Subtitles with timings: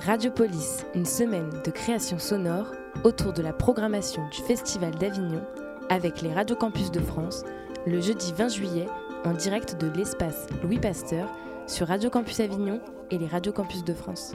[0.00, 2.72] Radiopolis, une semaine de création sonore
[3.04, 5.42] autour de la programmation du Festival d'Avignon
[5.90, 7.44] avec les radiocampus de France
[7.86, 8.88] le jeudi 20 juillet
[9.26, 11.28] en direct de l'espace Louis Pasteur
[11.66, 14.32] sur Radio Campus Avignon et les radiocampus de France.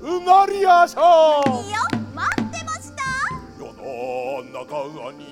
[0.00, 1.50] うなりやしょう。
[1.64, 1.76] いいよ
[2.14, 3.02] 待ってました。
[3.58, 5.30] 世の中に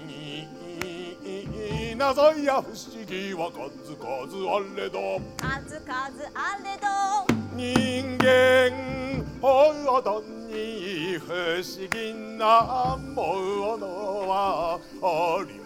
[1.96, 5.92] なさいや不思議は数々あれど数々
[6.32, 6.86] あれど
[7.56, 8.26] 人間
[9.42, 9.42] あ
[10.02, 11.26] たに不
[11.60, 13.82] 思議なもの
[14.28, 15.57] はあり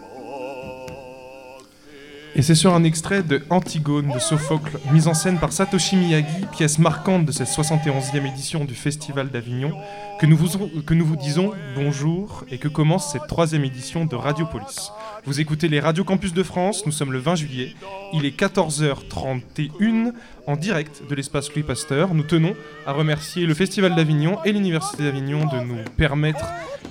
[2.35, 6.45] Et c'est sur un extrait de Antigone de Sophocle, mise en scène par Satoshi Miyagi,
[6.51, 9.71] pièce marquante de cette 71e édition du Festival d'Avignon,
[10.19, 14.89] que, nous vous- disons bonjour et que commence cette troisième édition de Radiopolis.
[15.25, 17.75] Vous écoutez les Radio Campus de France, nous sommes le 20 juillet,
[18.13, 20.13] il est 14h31
[20.47, 22.15] en direct de l'espace Louis Pasteur.
[22.15, 22.55] Nous tenons
[22.87, 26.45] à remercier le Festival d'Avignon et l'Université d'Avignon de nous permettre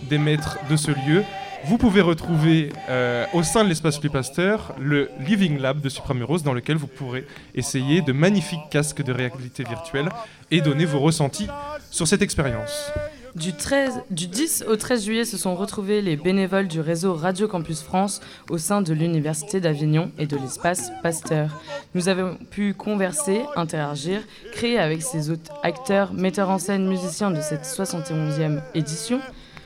[0.09, 1.25] d'émettre de ce lieu.
[1.65, 6.43] Vous pouvez retrouver euh, au sein de l'espace Louis Pasteur le Living Lab de Supramuros
[6.43, 10.09] dans lequel vous pourrez essayer de magnifiques casques de réalité virtuelle
[10.51, 11.47] et donner vos ressentis
[11.91, 12.91] sur cette expérience.
[13.37, 17.47] Du, 13 du 10 au 13 juillet se sont retrouvés les bénévoles du réseau Radio
[17.47, 21.63] Campus France au sein de l'Université d'Avignon et de l'espace Pasteur.
[21.95, 24.21] Nous avons pu converser, interagir,
[24.53, 29.21] créer avec ces autres acteurs, metteurs en scène, musiciens de cette 71e édition.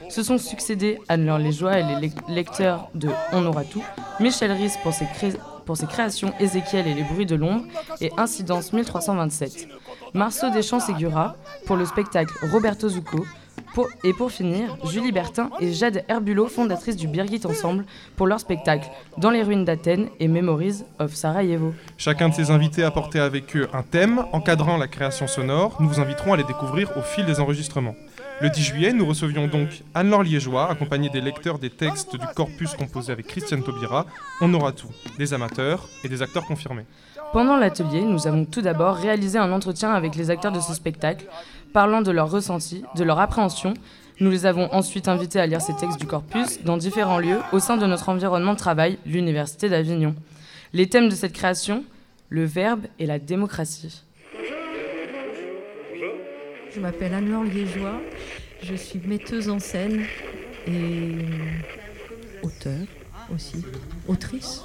[0.08, 3.82] Se sont succédés Anne-Laure Léjoie et les lec- lecteurs de On aura tout,
[4.20, 4.94] Michel Ries pour
[5.76, 7.64] ses, créations Ézéchiel et les bruits de l'ombre
[8.00, 9.68] et Incidence 1327.
[10.14, 11.36] Marceau Deschamps-Ségura
[11.66, 13.26] pour le spectacle Roberto Zucco,
[14.04, 17.84] et pour finir, Julie Bertin et Jade Herbulot, fondatrices du Birgit Ensemble,
[18.16, 18.88] pour leur spectacle
[19.18, 21.74] Dans les ruines d'Athènes et Memories of Sarajevo.
[21.98, 25.76] Chacun de ces invités a porté avec eux un thème encadrant la création sonore.
[25.80, 27.94] Nous vous inviterons à les découvrir au fil des enregistrements.
[28.38, 32.74] Le 10 juillet, nous recevions donc Anne-Laure Liégeois, accompagnée des lecteurs des textes du corpus
[32.74, 34.04] composé avec Christiane Taubira.
[34.42, 36.84] On aura tout, des amateurs et des acteurs confirmés.
[37.32, 41.26] Pendant l'atelier, nous avons tout d'abord réalisé un entretien avec les acteurs de ce spectacle,
[41.72, 43.72] parlant de leurs ressentis, de leur appréhension.
[44.20, 47.58] Nous les avons ensuite invités à lire ces textes du corpus dans différents lieux au
[47.58, 50.14] sein de notre environnement de travail, l'Université d'Avignon.
[50.74, 51.84] Les thèmes de cette création,
[52.28, 54.02] le verbe et la démocratie.
[56.76, 58.02] Je m'appelle Anne-Laure Liégeois,
[58.62, 60.02] je suis metteuse en scène
[60.68, 61.14] et
[62.42, 62.86] auteur
[63.34, 63.64] aussi,
[64.06, 64.62] autrice.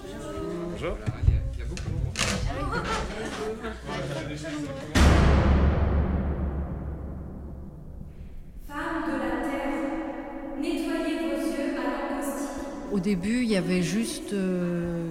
[12.92, 14.34] Au début, il y avait juste.
[14.34, 15.06] euh,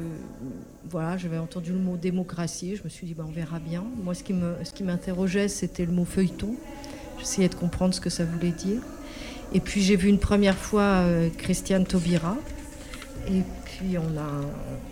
[0.89, 2.77] voilà, j'avais entendu le mot démocratie.
[2.77, 3.85] Je me suis dit, bah, on verra bien.
[4.03, 6.55] Moi, ce qui me- ce qui m'interrogeait, c'était le mot feuilleton.
[7.21, 8.81] J'essayais de comprendre ce que ça voulait dire.
[9.53, 12.37] Et puis, j'ai vu une première fois euh, Christiane Taubira.
[13.29, 14.31] Et puis, on a,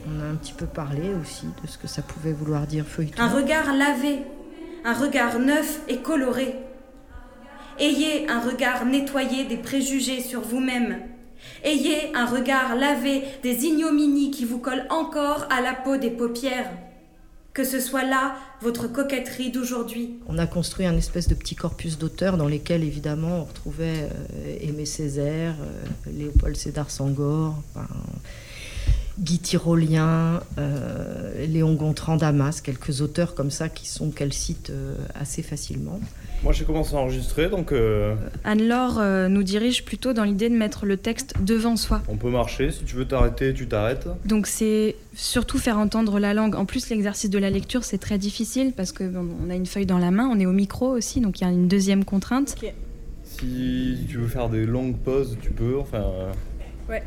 [0.06, 3.22] on a un petit peu parlé aussi de ce que ça pouvait vouloir dire feuilleton.
[3.22, 4.18] Un regard lavé,
[4.84, 6.54] un regard neuf et coloré.
[7.80, 10.98] Ayez un regard nettoyé des préjugés sur vous-même.
[11.64, 16.70] Ayez un regard lavé des ignominies qui vous collent encore à la peau des paupières.
[17.52, 20.14] Que ce soit là votre coquetterie d'aujourd'hui.
[20.26, 24.58] On a construit un espèce de petit corpus d'auteurs dans lesquels, évidemment, on retrouvait euh,
[24.60, 27.86] Aimé Césaire, euh, Léopold Sédar enfin,
[29.18, 34.72] Guy Tyrolien, euh, Léon Gontran Damas, quelques auteurs comme ça qui sont qu'elle cite
[35.14, 36.00] assez facilement.
[36.44, 38.14] Moi j'ai commencé à enregistrer donc euh,
[38.44, 42.00] Anne-Laure euh, nous dirige plutôt dans l'idée de mettre le texte devant soi.
[42.08, 42.70] on peut marcher.
[42.70, 44.06] Si tu veux t'arrêter, tu t'arrêtes.
[44.24, 46.54] Donc c'est surtout faire entendre la langue.
[46.54, 49.66] En plus, l'exercice de la lecture, c'est très difficile parce que bon, on a une
[49.66, 52.04] feuille dans la main, on est au micro aussi, donc il y a une deuxième
[52.04, 52.54] contrainte.
[53.24, 55.78] Si tu veux faire des longues pauses, tu peux.
[55.78, 56.02] Enfin,
[56.90, 56.98] euh,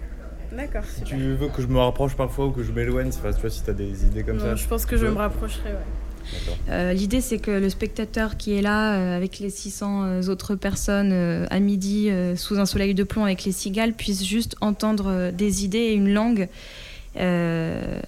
[0.51, 0.83] D'accord.
[0.85, 3.39] si tu veux que je me rapproche parfois ou que je m'éloigne, c'est pas- tu
[3.41, 4.55] vois, si t'as des idées comme ça.
[4.55, 5.11] je pense que je peux.
[5.11, 5.69] me rapprocherai.
[5.69, 5.77] Ouais.
[6.69, 11.11] Euh, L'idée, c'est que le spectateur qui est là euh, avec les 600 autres personnes
[11.11, 15.05] euh, à midi euh, sous un soleil de plomb avec les cigales puisse juste entendre
[15.07, 16.47] euh, des idées et une langue.
[17.17, 17.99] Euh,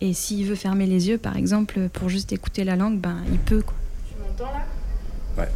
[0.00, 3.38] et s'il veut fermer les yeux, par exemple, pour juste écouter la langue, ben, il
[3.38, 3.62] peut.
[3.62, 3.74] Quoi.
[4.08, 4.66] Tu m'entends là?
[5.36, 5.48] Ouais.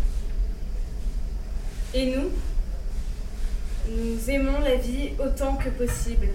[1.94, 2.28] Et nous?
[3.88, 6.28] Nous aimons la vie autant que possible.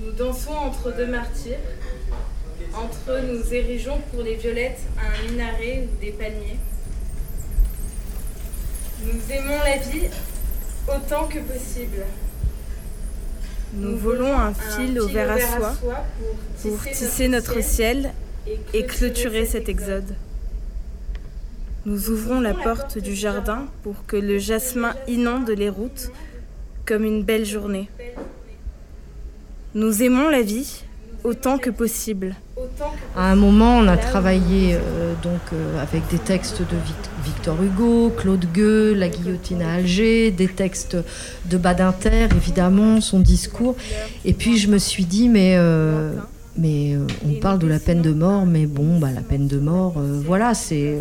[0.00, 1.58] Nous dansons entre deux martyrs.
[2.74, 6.58] Entre eux, nous érigeons pour les violettes un minaret ou des palmiers.
[9.04, 10.08] Nous aimons la vie
[10.88, 12.04] autant que possible.
[13.74, 15.74] Nous volons un fil au verre à soie
[16.62, 18.12] pour tisser notre ciel
[18.72, 20.14] et clôturer cet exode.
[21.84, 26.10] Nous ouvrons la porte du jardin pour que le jasmin inonde les routes
[26.84, 27.88] comme une belle journée.
[29.74, 30.84] Nous aimons la vie
[31.24, 32.34] autant que possible.
[33.14, 36.76] À un moment, on a travaillé euh, donc euh, avec des textes de
[37.24, 40.96] Victor Hugo, Claude Gueux, La guillotine à Alger, des textes
[41.46, 43.76] de Badinter, évidemment, son discours.
[44.24, 46.12] Et puis je me suis dit, mais euh,
[46.58, 46.96] mais
[47.26, 50.54] on parle de la peine de mort, mais bon, bah, la peine de mort, voilà,
[50.54, 50.98] c'est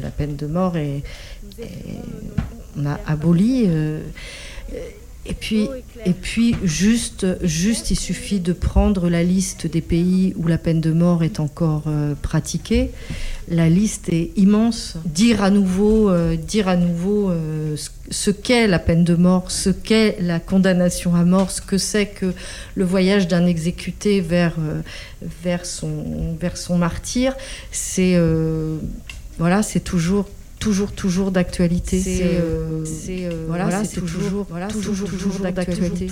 [0.00, 1.02] la peine de mort et
[2.78, 3.68] on a aboli.
[5.28, 5.68] Et puis,
[6.04, 10.80] et puis juste, juste, il suffit de prendre la liste des pays où la peine
[10.80, 12.90] de mort est encore euh, pratiquée.
[13.48, 14.96] La liste est immense.
[15.04, 17.76] Dire à nouveau, euh, dire à nouveau euh,
[18.10, 22.06] ce qu'est la peine de mort, ce qu'est la condamnation à mort, ce que c'est
[22.06, 22.32] que
[22.74, 24.54] le voyage d'un exécuté vers,
[25.42, 27.34] vers, son, vers son martyr,
[27.72, 28.16] c'est
[29.38, 30.26] voilà, c'est toujours
[30.58, 32.00] toujours, toujours d'actualité.
[32.00, 36.08] C'est euh, euh, voilà, c'est toujours, voilà, toujours, toujours d'actualité.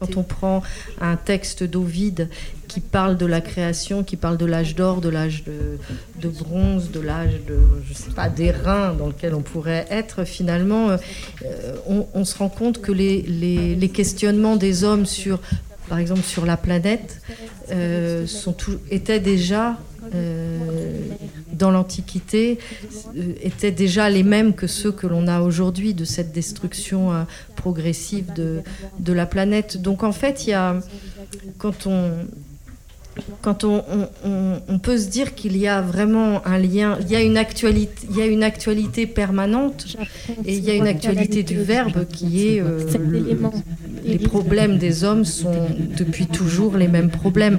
[0.00, 0.62] Quand on prend
[1.00, 2.28] un texte d'Ovide
[2.68, 7.00] qui parle de la création, qui parle de l'âge d'or, de l'âge de, bronze, de
[7.00, 10.96] l'âge de, je sais pas, des reins dans lequel on pourrait être, finalement, euh,
[12.14, 15.40] on, se rend compte que les, les, les questionnements des hommes sur
[15.88, 17.20] par exemple sur la planète,
[18.26, 19.76] sont tout, étaient déjà
[20.14, 20.98] euh,
[21.62, 22.58] dans l'Antiquité
[23.16, 27.22] euh, étaient déjà les mêmes que ceux que l'on a aujourd'hui de cette destruction euh,
[27.54, 28.62] progressive de,
[28.98, 29.80] de la planète.
[29.80, 30.80] Donc en fait, il y a,
[31.58, 32.10] quand on,
[33.42, 33.84] quand on,
[34.68, 38.08] on, peut se dire qu'il y a vraiment un lien, il y a une actualité,
[38.10, 39.96] il y a une actualité permanente
[40.44, 42.62] et il y a une actualité du verbe qui est
[44.04, 47.58] les problèmes des hommes sont depuis toujours les mêmes problèmes.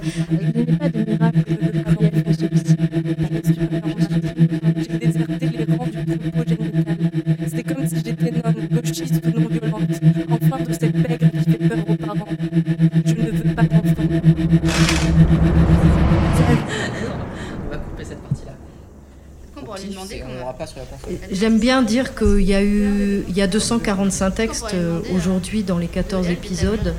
[21.32, 25.78] J'aime bien dire qu'il y a eu il y a 245 textes euh, aujourd'hui dans
[25.78, 26.94] les 14 épisodes.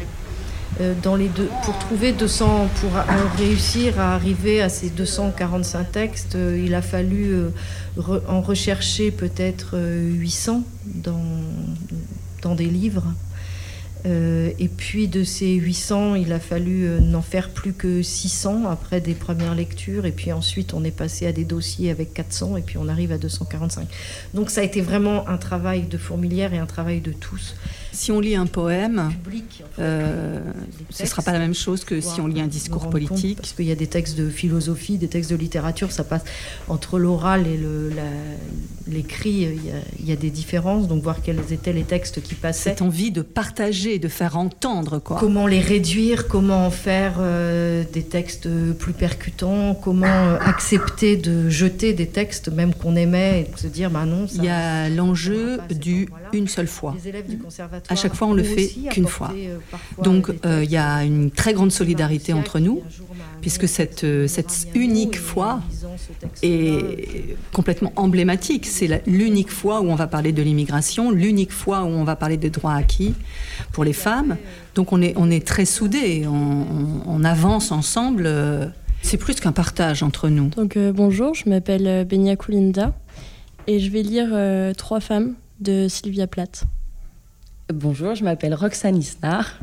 [0.80, 2.90] Euh, dans les deux, pour trouver 200, pour
[3.38, 7.36] réussir à arriver à ces 245 textes, euh, il a fallu
[8.28, 11.22] en rechercher peut-être 800 dans,
[12.42, 13.04] dans des livres.
[14.06, 18.66] Euh, et puis de ces 800, il a fallu euh, n'en faire plus que 600
[18.66, 20.04] après des premières lectures.
[20.04, 23.12] Et puis ensuite, on est passé à des dossiers avec 400 et puis on arrive
[23.12, 23.88] à 245.
[24.34, 27.56] Donc ça a été vraiment un travail de fourmilière et un travail de tous.
[27.94, 29.12] Si on lit un poème,
[29.78, 30.40] euh,
[30.90, 33.38] ce ne sera pas la même chose que si on lit un discours politique.
[33.38, 36.24] Parce qu'il y a des textes de philosophie, des textes de littérature, ça passe
[36.68, 37.58] entre l'oral et
[38.88, 39.48] l'écrit,
[40.00, 40.88] il, y a des différences.
[40.88, 42.70] Donc voir quels étaient les textes qui passaient.
[42.70, 44.98] Cette envie de partager, de faire entendre.
[44.98, 45.18] Quoi.
[45.20, 51.48] Comment les réduire, comment en faire euh, des textes plus percutants, comment euh, accepter de
[51.48, 54.26] jeter des textes même qu'on aimait et de se dire, bah non.
[54.26, 56.94] Ça, il y a l'enjeu du une seule fois.
[56.96, 59.32] Les élèves du conservatoire à chaque fois, on le fait qu'une fois.
[59.34, 59.58] Euh,
[60.02, 62.82] Donc, euh, il y a une très grande solidarité entre nous,
[63.40, 65.60] puisque cette, euh, cette unique fois
[66.42, 68.66] est complètement emblématique.
[68.66, 72.36] C'est l'unique fois où on va parler de l'immigration, l'unique fois où on va parler
[72.36, 73.14] des droits acquis
[73.72, 74.36] pour les femmes.
[74.74, 78.28] Donc, on est, on est très soudés, on, avance ensemble.
[79.00, 80.48] C'est plus qu'un partage entre nous.
[80.48, 82.92] Donc, bonjour, je m'appelle Benia Koulinda
[83.66, 84.28] et je vais lire
[84.76, 86.64] Trois femmes de Sylvia Plath.
[87.72, 89.58] Bonjour, je m'appelle Roxane Isnar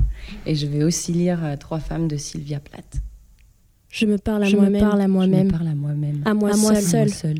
[0.48, 3.00] et je vais aussi lire euh, Trois femmes de Sylvia Plath.
[3.90, 4.82] Je me parle à moi-même.
[4.82, 5.52] parle à moi-même.
[5.56, 6.24] à moi-même.
[6.26, 7.10] À moi, seul.
[7.10, 7.38] seul.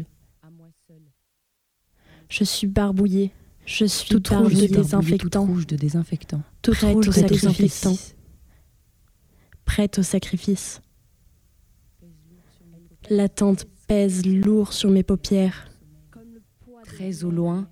[2.30, 3.32] Je suis barbouillée.
[3.66, 5.46] Je suis toute rouge de désinfectant.
[5.46, 6.42] rouge de désinfectant.
[6.62, 7.96] Toute Prête rouge de désinfectant.
[9.66, 10.82] Prête au sacrifice.
[13.10, 15.70] L'attente pèse lourd sur mes paupières.
[16.84, 17.68] Très au loin,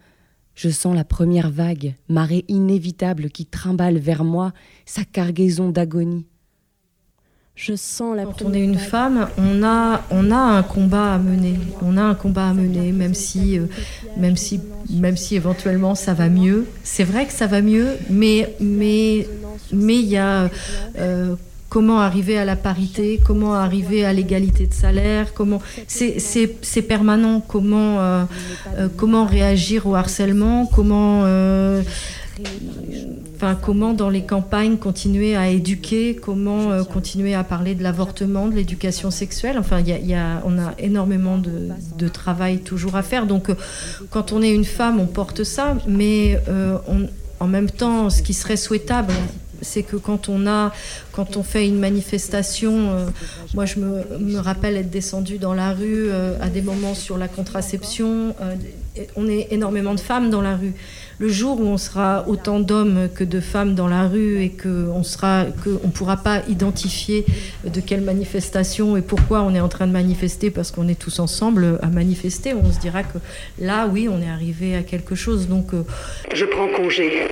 [0.60, 4.52] je sens la première vague, marée inévitable qui trimballe vers moi
[4.86, 6.26] sa cargaison d'agonie.
[7.56, 11.18] Je sens la Quand on est une femme, on a, on a un combat à
[11.18, 11.58] mener.
[11.82, 13.68] On a un combat à mener, même si, euh,
[14.18, 16.68] même si, même si éventuellement ça va mieux.
[16.84, 19.30] C'est vrai que ça va mieux, mais mais
[19.72, 20.50] mais il y a
[20.98, 21.36] euh,
[21.70, 28.00] comment arriver à la parité, comment arriver à l'égalité de salaire, comment c'est permanent, comment,
[28.00, 28.24] euh,
[28.78, 31.84] euh, comment réagir au harcèlement, comment, euh,
[33.62, 39.12] comment dans les campagnes continuer à éduquer, comment continuer à parler de l'avortement, de l'éducation
[39.12, 39.58] sexuelle?
[39.60, 43.28] Enfin, y y a, on a énormément de, de, travail toujours à faire.
[43.28, 43.52] Donc,
[44.10, 46.40] quand on est une femme, on porte ça, mais
[47.40, 49.14] en même temps, ce qui serait souhaitable,
[49.62, 50.72] c'est que quand on a,
[51.12, 53.06] quand on fait une manifestation, euh,
[53.54, 57.28] moi je me, rappelle être descendue dans la rue euh, à des moments sur la
[57.28, 58.36] contraception.
[58.42, 58.56] Euh,
[59.16, 60.74] on est énormément de femmes dans la rue.
[61.20, 65.04] Le jour où on sera autant d'hommes que de femmes dans la rue et qu'on
[65.04, 67.26] sera, qu'on pourra pas identifier
[67.66, 71.20] de quelle manifestation et pourquoi on est en train de manifester parce qu'on est tous
[71.20, 73.18] ensemble à manifester, on se dira que
[73.60, 75.48] là, oui, on est arrivé à quelque chose.
[75.48, 75.72] Donc,
[76.34, 77.28] je prends congé.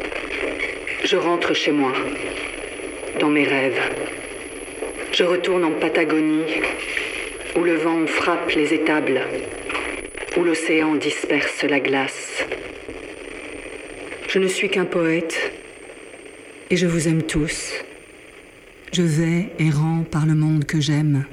[1.03, 1.93] Je rentre chez moi,
[3.19, 3.79] dans mes rêves.
[5.13, 6.43] Je retourne en Patagonie,
[7.55, 9.21] où le vent frappe les étables,
[10.35, 12.43] où l'océan disperse la glace.
[14.27, 15.51] Je ne suis qu'un poète,
[16.69, 17.73] et je vous aime tous.
[18.91, 21.25] Je vais errant par le monde que j'aime.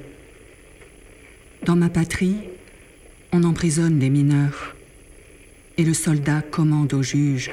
[1.62, 2.37] Dans ma patrie,
[3.33, 4.76] on emprisonne les mineurs,
[5.78, 7.50] et le soldat commande au juge.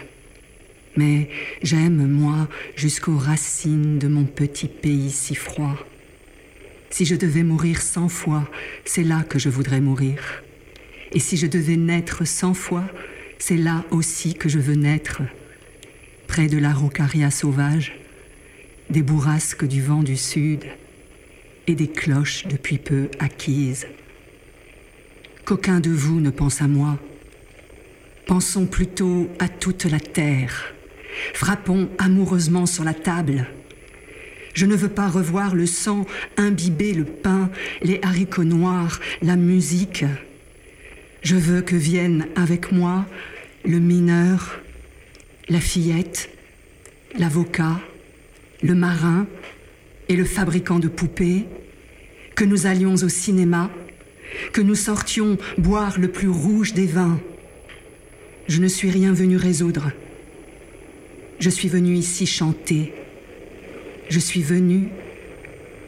[0.95, 1.29] Mais
[1.63, 5.77] j'aime, moi, jusqu'aux racines de mon petit pays si froid.
[6.89, 8.49] Si je devais mourir cent fois,
[8.83, 10.43] c'est là que je voudrais mourir.
[11.13, 12.83] Et si je devais naître cent fois,
[13.39, 15.21] c'est là aussi que je veux naître.
[16.27, 17.93] Près de la rocaria sauvage,
[18.89, 20.65] des bourrasques du vent du sud
[21.67, 23.87] et des cloches depuis peu acquises.
[25.45, 26.99] Qu'aucun de vous ne pense à moi.
[28.27, 30.73] Pensons plutôt à toute la terre
[31.33, 33.47] Frappons amoureusement sur la table.
[34.53, 36.05] Je ne veux pas revoir le sang
[36.37, 37.49] imbiber le pain,
[37.81, 40.05] les haricots noirs, la musique.
[41.21, 43.05] Je veux que viennent avec moi
[43.63, 44.59] le mineur,
[45.49, 46.29] la fillette,
[47.17, 47.79] l'avocat,
[48.63, 49.27] le marin
[50.09, 51.45] et le fabricant de poupées,
[52.35, 53.69] que nous allions au cinéma,
[54.51, 57.19] que nous sortions boire le plus rouge des vins.
[58.47, 59.91] Je ne suis rien venu résoudre.
[61.41, 62.93] Je suis venue ici chanter.
[64.09, 64.89] Je suis venue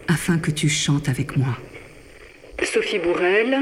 [0.08, 1.56] afin que tu chantes avec moi.
[2.64, 3.60] Sophie Bourrel,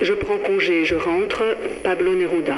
[0.00, 1.42] je prends congé, je rentre,
[1.82, 2.54] Pablo Neruda.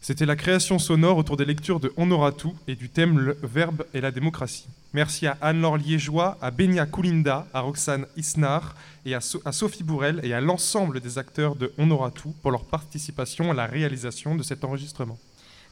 [0.00, 3.36] C'était la création sonore autour des lectures de On aura tout et du thème Le
[3.44, 4.66] verbe et la démocratie.
[4.94, 8.74] Merci à Anne-Laure Liégeois, à Benia Koulinda, à Roxane Isnar
[9.06, 12.50] et à, à Sophie Bourrel et à l'ensemble des acteurs de On aura tout pour
[12.50, 15.20] leur participation à la réalisation de cet enregistrement.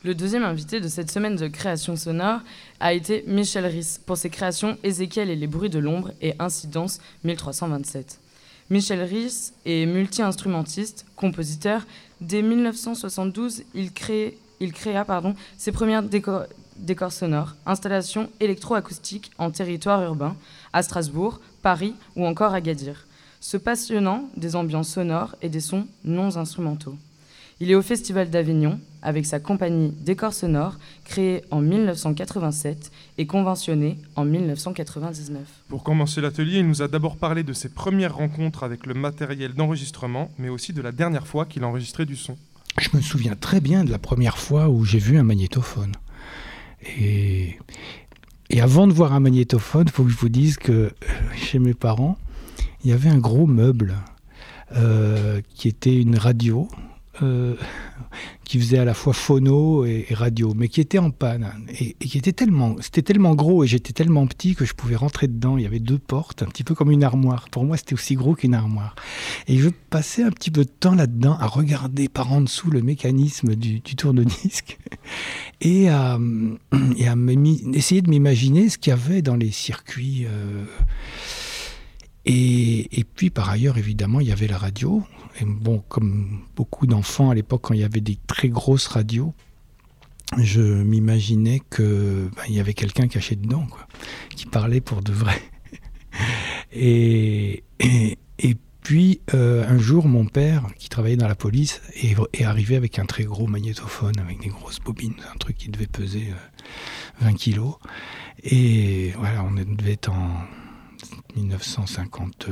[0.02, 2.40] Le deuxième invité de cette semaine de création sonore
[2.80, 7.00] a été Michel Risse pour ses créations Ézéchiel et les bruits de l'ombre et Incidence
[7.24, 8.18] 1327.
[8.70, 11.86] Michel Risse est multi-instrumentiste, compositeur.
[12.22, 13.90] Dès 1972, il,
[14.60, 15.06] il créa
[15.58, 16.44] ses premières décors,
[16.78, 20.34] décors sonores, installations électroacoustiques en territoire urbain,
[20.72, 23.06] à Strasbourg, Paris ou encore à Gadir,
[23.38, 26.96] se passionnant des ambiances sonores et des sons non instrumentaux.
[27.60, 33.98] Il est au Festival d'Avignon avec sa compagnie Décor Sonore, créée en 1987 et conventionnée
[34.16, 35.40] en 1999.
[35.68, 39.54] Pour commencer l'atelier, il nous a d'abord parlé de ses premières rencontres avec le matériel
[39.54, 42.36] d'enregistrement, mais aussi de la dernière fois qu'il a enregistré du son.
[42.78, 45.92] Je me souviens très bien de la première fois où j'ai vu un magnétophone.
[46.98, 47.58] Et,
[48.48, 50.90] et avant de voir un magnétophone, il faut que je vous dise que euh,
[51.34, 52.16] chez mes parents,
[52.84, 53.96] il y avait un gros meuble
[54.76, 56.68] euh, qui était une radio
[57.22, 57.54] euh,
[58.44, 62.18] qui faisait à la fois phono et, radio, mais qui était en panne et, qui
[62.18, 65.56] était tellement, c'était tellement gros et j'étais tellement petit que je pouvais rentrer dedans.
[65.56, 67.48] Il y avait deux portes, un petit peu comme une armoire.
[67.50, 68.94] Pour moi, c'était aussi gros qu'une armoire.
[69.46, 72.82] Et je passais un petit peu de temps là-dedans à regarder par en dessous le
[72.82, 74.78] mécanisme du, tourne-disque
[75.60, 76.18] et à,
[76.96, 77.14] et à
[77.72, 80.26] essayer de m'imaginer ce qu'il y avait dans les circuits.
[80.26, 80.64] Euh,
[82.26, 85.02] et, puis par ailleurs, évidemment, il y avait la radio.
[85.40, 89.34] Et bon, comme beaucoup d'enfants à l'époque, quand il y avait des très grosses radios,
[90.38, 93.86] je m'imaginais que ben, il y avait quelqu'un caché dedans, quoi,
[94.36, 95.40] qui parlait pour de vrai.
[96.72, 98.16] et, et,
[98.82, 102.98] puis euh, un jour, mon père, qui travaillait dans la police, est, est, arrivé avec
[102.98, 106.32] un très gros magnétophone, avec des grosses bobines, un truc qui devait peser
[107.20, 107.74] 20 euh, kilos.
[108.42, 110.44] Et voilà, on devait être en
[111.36, 112.48] 1950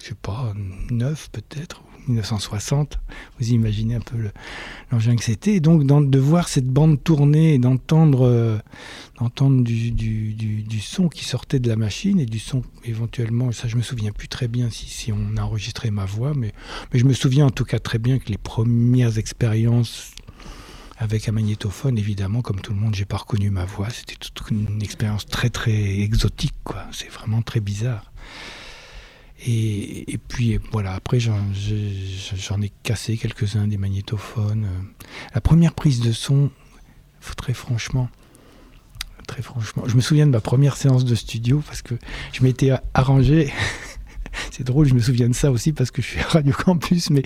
[0.00, 0.52] je sais pas,
[0.90, 2.98] 9 peut-être, 1960.
[3.38, 4.16] Vous imaginez un peu
[4.90, 5.60] l'engin que c'était.
[5.60, 8.58] Donc de voir cette bande tourner et d'entendre euh,
[9.62, 14.12] du, son qui sortait de la machine et du son éventuellement, ça je me souviens
[14.12, 16.52] plus très bien si, si on a enregistré ma voix, mais,
[16.92, 20.12] mais je me souviens en tout cas très bien que les premières expériences
[21.00, 23.88] avec un magnétophone, évidemment, comme tout le monde, j'ai pas reconnu ma voix.
[23.88, 26.84] C'était toute une expérience très très exotique, quoi.
[26.92, 28.12] C'est vraiment très bizarre.
[29.46, 31.40] Et, puis voilà, après j'en
[32.60, 34.68] ai cassé quelques-uns des magnétophones.
[35.34, 36.50] La première prise de son,
[37.38, 38.10] très franchement,
[39.26, 41.94] très franchement, je me souviens de ma première séance de studio parce que
[42.32, 43.50] je m'étais arrangé
[44.50, 47.10] c'est drôle, je me souviens de ça aussi parce que je suis à Radio Campus,
[47.10, 47.22] mais,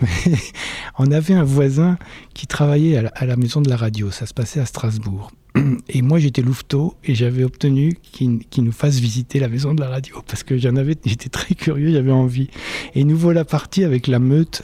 [0.98, 1.98] on avait un voisin
[2.34, 4.10] qui travaillait à la, maison de la radio.
[4.10, 5.30] Ça se passait à Strasbourg.
[5.88, 9.88] Et moi, j'étais louveteau et j'avais obtenu qu'il nous fasse visiter la maison de la
[9.88, 12.50] radio parce que j'en avais, j'étais très curieux, j'avais envie.
[12.94, 14.62] Et nous voilà partis avec la meute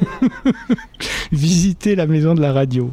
[1.32, 2.92] visiter la maison de la radio.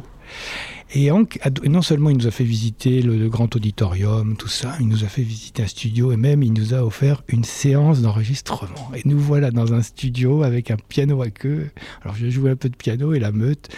[0.96, 5.02] Et non seulement il nous a fait visiter le, grand auditorium, tout ça, il nous
[5.02, 8.92] a fait visiter un studio et même il nous a offert une séance d'enregistrement.
[8.94, 11.70] Et nous voilà dans un studio avec un piano à queue.
[12.02, 13.70] Alors j'ai joué un peu de piano et la meute.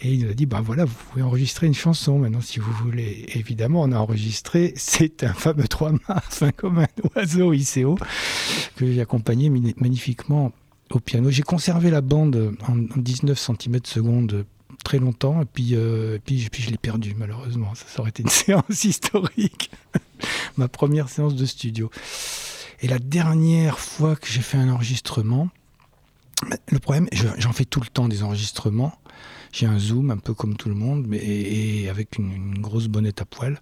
[0.00, 2.72] Et il nous a dit, ben voilà, vous pouvez enregistrer une chanson maintenant si vous
[2.84, 3.26] voulez.
[3.34, 6.86] évidemment, on a enregistré, c'est un fameux trois mars, comme un
[7.16, 7.98] oiseau ICO,
[8.76, 10.52] que j'ai accompagné magnifiquement
[10.92, 11.30] au piano.
[11.30, 14.44] J'ai conservé la bande en 19 cm secondes
[14.84, 17.72] très longtemps, et puis, euh, puis, puis je l'ai perdu malheureusement.
[17.74, 19.70] Ça, aurait été une séance historique,
[20.56, 21.90] ma première séance de studio.
[22.82, 25.50] Et la dernière fois que j'ai fait un enregistrement,
[26.68, 28.94] le problème, j'en fais tout le temps des enregistrements.
[29.52, 33.20] J'ai un zoom un peu comme tout le monde, mais et, avec une, grosse bonnette
[33.20, 33.60] à poil.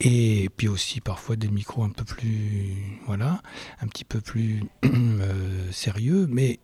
[0.00, 2.74] Et puis aussi parfois des micros un peu plus,
[3.06, 3.40] voilà,
[3.80, 6.26] un petit peu plus euh, sérieux.
[6.28, 6.58] Mais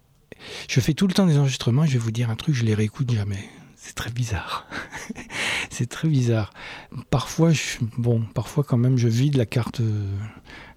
[0.68, 2.74] je fais tout le temps des enregistrements, je vais vous dire un truc, je les
[2.74, 3.48] réécoute jamais.
[3.84, 4.68] C'est très bizarre.
[5.70, 6.52] c'est très bizarre.
[7.10, 9.80] Parfois, je, bon, parfois quand même, je vide la carte,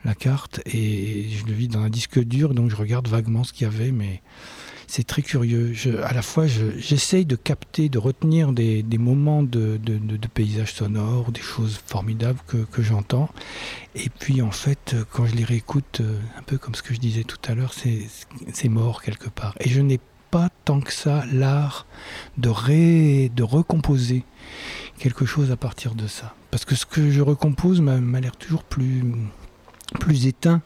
[0.03, 3.53] la carte et je le vide dans un disque dur, donc je regarde vaguement ce
[3.53, 4.23] qu'il y avait, mais
[4.87, 5.73] c'est très curieux.
[6.03, 9.79] à la fois, j'essaye de capter, de retenir des, moments de,
[10.33, 13.29] paysages sonores, des choses formidables que, j'entends.
[13.93, 16.99] Et puis, en fait, quand je les réécoute, euh, un peu comme ce que je
[16.99, 19.55] disais tout à l'heure, c'est mort quelque part.
[19.59, 19.99] Et je n'ai
[20.63, 21.85] tant que ça l'art
[22.37, 24.23] de, ré, de recomposer
[24.99, 26.33] quelque chose à partir de ça.
[26.51, 29.03] Parce que ce que je recompose m'a l'air toujours plus,
[29.99, 30.61] plus éteint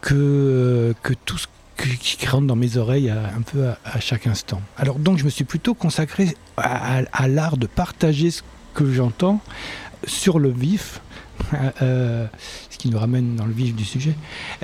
[0.00, 4.60] que, que tout ce qui rentre dans mes oreilles un peu à, chaque instant.
[4.76, 8.42] Alors donc je me suis plutôt consacré à, l'art de partager ce
[8.74, 9.40] que j'entends
[10.06, 11.00] sur le vif,
[11.82, 12.26] euh,
[12.70, 14.14] ce qui nous ramène dans le vif du sujet,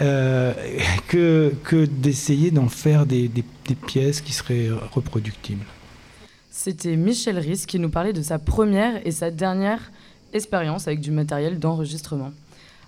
[0.01, 0.53] euh,
[1.09, 1.53] que,
[1.87, 3.45] d'essayer d'en faire des, des,
[3.87, 5.65] pièces qui seraient reproductibles.
[6.51, 9.93] C'était Michel Ries qui nous parlait de sa première et sa dernière
[10.33, 12.33] expérience avec du matériel d'enregistrement.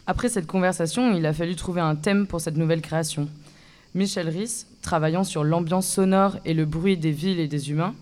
[0.07, 3.29] Après cette conversation, il a fallu trouver un thème pour cette nouvelle création.
[3.95, 7.95] Michel Ries, travaillant sur l'ambiance sonore et le bruit des villes et des humains,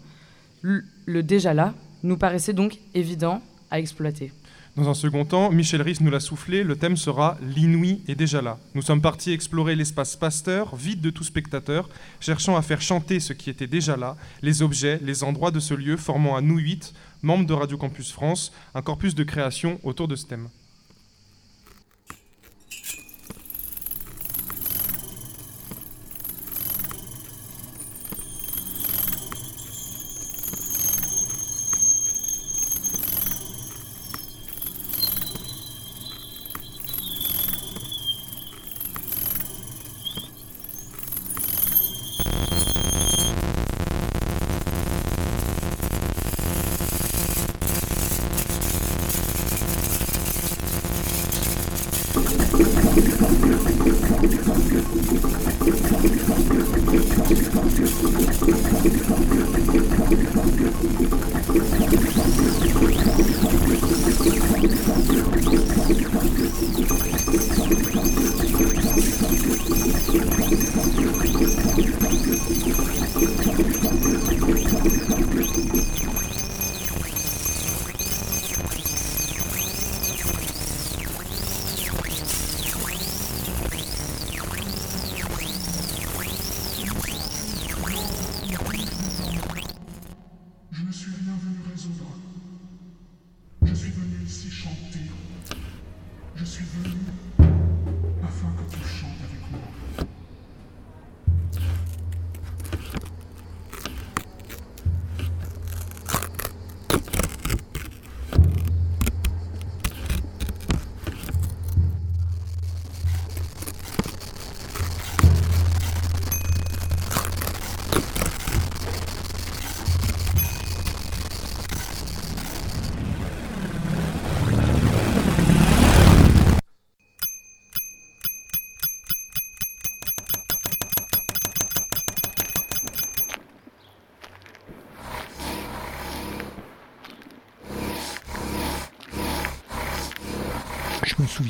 [0.63, 4.33] le déjà là nous paraissait donc évident à exploiter.
[4.79, 8.41] Dans un second temps, Michel Ries nous l'a soufflé, le thème sera L'inouï est déjà
[8.41, 8.59] là.
[8.77, 11.89] Nous sommes partis explorer l'espace Pasteur, vide de tout spectateur,
[12.21, 15.75] cherchant à faire chanter ce qui était déjà là, les objets, les endroits de ce
[15.75, 20.07] lieu, formant à nous huit, membres de Radio Campus France, un corpus de création autour
[20.07, 20.49] de ce thème.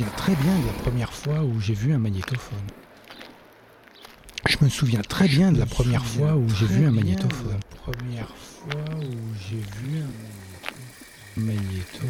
[0.09, 2.59] Souviens très bien de la première fois où j'ai vu un magnétophone.
[4.49, 7.59] Je me souviens très bien de la première fois où j'ai vu un magnétophone.
[7.87, 10.01] La première fois où j'ai vu
[11.37, 12.09] un magnétophone.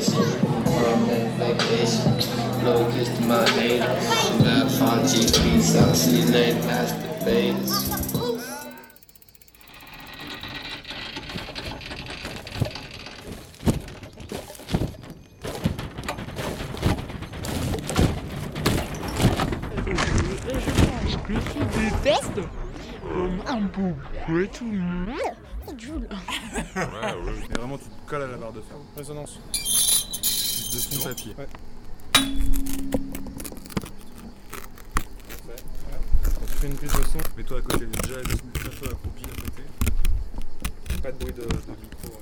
[0.00, 0.24] vacation.
[0.66, 1.06] On
[1.38, 4.44] vacation, blow kiss to my haters.
[4.44, 7.89] Not fun, cheap beats, I see late past the faders.
[28.96, 29.38] Résonance.
[30.72, 31.34] De son papier.
[31.38, 31.46] Ouais.
[36.46, 37.18] Fais une prise de son.
[37.36, 39.62] Mets-toi à côté du jet, mets-toi accroupi à côté.
[41.02, 42.19] Pas de bruit de, de micro.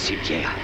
[0.00, 0.59] Quel cimetière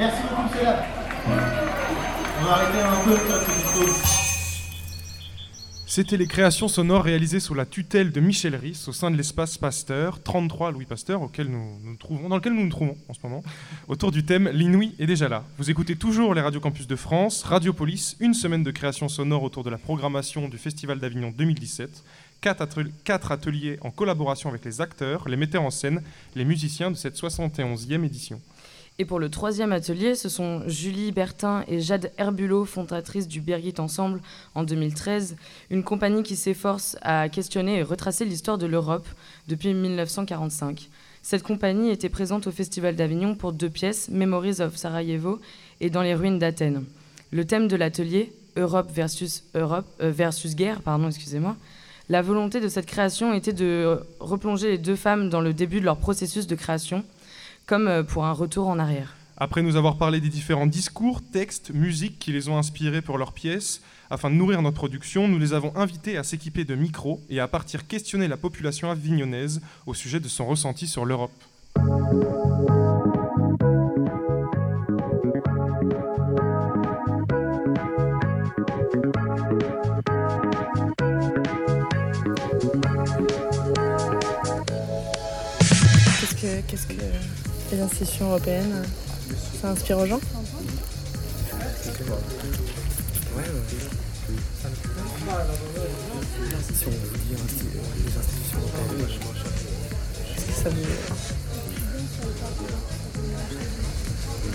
[0.00, 0.64] Merci beaucoup.
[2.40, 3.16] On va arrêter un peu
[5.86, 9.58] c'était les créations sonores réalisées sous la tutelle de Michel Ries au sein de l'espace
[9.58, 13.42] Pasteur, 33 Louis Pasteur, auquel nous, trouvons, dans lequel nous nous trouvons en ce moment,
[13.88, 15.44] autour du thème L'inouï est déjà là.
[15.58, 19.64] Vous écoutez toujours les Radio Campus de France, Radiopolis, une semaine de créations sonores autour
[19.64, 22.04] de la programmation du Festival d'Avignon 2017,
[22.40, 26.02] quatre, quatre ateliers en collaboration avec les acteurs, les metteurs en scène,
[26.36, 28.40] les musiciens de cette 71e édition.
[29.00, 33.72] Et pour le troisième atelier, ce sont Julie Bertin et Jade Herbulot, fondatrices du Bergit
[33.78, 34.20] Ensemble
[34.54, 35.36] en 2013,
[35.70, 39.08] une compagnie qui s'efforce à questionner et retracer l'histoire de l'Europe
[39.48, 40.90] depuis 1945.
[41.22, 45.40] Cette compagnie était présente au Festival d'Avignon pour deux pièces, Memories of Sarajevo
[45.80, 46.84] et Dans les ruines d'Athènes.
[47.30, 51.56] Le thème de l'atelier, Europe versus, Europe, euh, versus guerre, pardon, excusez-moi,
[52.10, 55.86] la volonté de cette création était de replonger les deux femmes dans le début de
[55.86, 57.02] leur processus de création,
[57.70, 59.14] comme euh, pour un retour en arrière.
[59.36, 63.32] Après nous avoir parlé des différents discours, textes, musiques qui les ont inspirés pour leurs
[63.32, 63.80] pièces,
[64.10, 67.46] afin de nourrir notre production, nous les avons invités à s'équiper de micros et à
[67.46, 71.30] partir questionner la population avignonnaise au sujet de son ressenti sur l'Europe.
[87.72, 88.82] Les institutions européennes,
[89.60, 90.20] ça inspire aux gens
[93.36, 93.44] Ouais,
[96.74, 96.94] Si on euh,
[98.04, 99.08] les institutions européennes,
[100.36, 100.82] Est-ce que ça vous...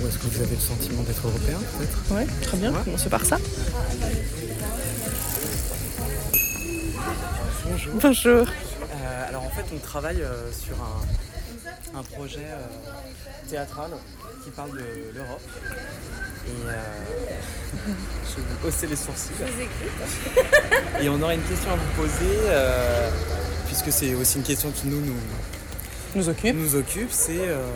[0.04, 2.00] ou est-ce que vous avez le sentiment d'être européen peut-être?
[2.14, 3.38] Ouais, très bien, commençons par ça.
[7.66, 7.94] Bonjour.
[8.02, 8.48] Bonjour.
[8.48, 11.02] Euh, alors en fait, on travaille euh, sur un,
[11.94, 13.92] un projet euh, théâtral
[14.44, 14.84] qui parle de
[15.16, 15.42] l'Europe.
[16.48, 16.74] Et euh,
[18.30, 19.32] je vais vous hausser les sourcils.
[21.02, 23.10] Et on aurait une question à vous poser, euh,
[23.68, 25.16] puisque c'est aussi une question qui nous nous,
[26.16, 26.56] nous occupe.
[26.56, 27.68] Nous occupe, c'est euh,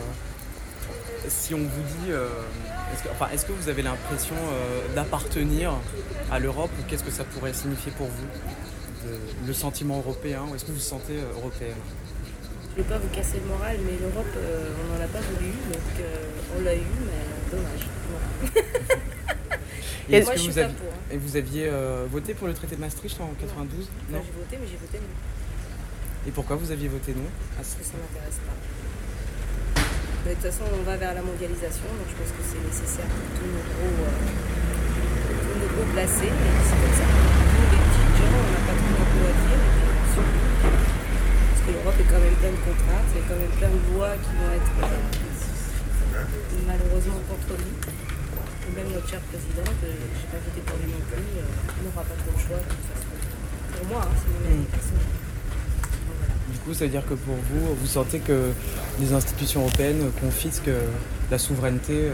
[1.28, 1.66] si on vous
[2.04, 2.28] dit, euh,
[2.94, 5.74] est-ce que, enfin, est-ce que vous avez l'impression euh, d'appartenir
[6.32, 8.28] à l'Europe ou qu'est-ce que ça pourrait signifier pour vous?
[9.08, 11.78] De- le sentiment européen ou est-ce que vous vous sentez européenne?
[12.76, 15.20] Je ne vais pas vous casser le moral, mais l'Europe, euh, on n'en a pas
[15.20, 17.84] voulu, donc euh, on l'a eu, mais dommage.
[20.10, 20.90] Et Moi, que je suis vous pas aviez, pour.
[20.90, 21.12] hein.
[21.12, 24.58] et vous aviez euh, voté pour le traité de Maastricht en 92 Moi, j'ai voté,
[24.58, 25.14] mais j'ai voté non.
[26.28, 28.58] Et pourquoi vous aviez voté non Parce que ça ne m'intéresse pas.
[30.26, 33.06] Mais de toute façon, on va vers la mondialisation, donc je pense que c'est nécessaire
[33.06, 37.06] pour tous nos gros, tous nos gros placés, et c'est comme ça.
[37.06, 40.42] Nous, les petits gens, on n'a pas trop d'impôts à dire, et puis on subit.
[41.54, 43.70] Parce que l'Europe est quand même pleine de contraintes, il y a quand même plein
[43.70, 46.26] de lois qui vont être euh,
[46.66, 47.74] malheureusement contre lui.
[48.76, 51.82] Même notre chère présidente, euh, je n'ai pas voté pour lui non plus, euh, il
[51.86, 53.14] n'aura pas trop le choix de toute façon.
[53.78, 55.10] Pour moi, hein, c'est mon avis personnel.
[56.50, 58.52] Du coup, ça veut dire que pour vous, vous sentez que
[59.00, 60.74] les institutions européennes confisquent
[61.30, 62.10] la souveraineté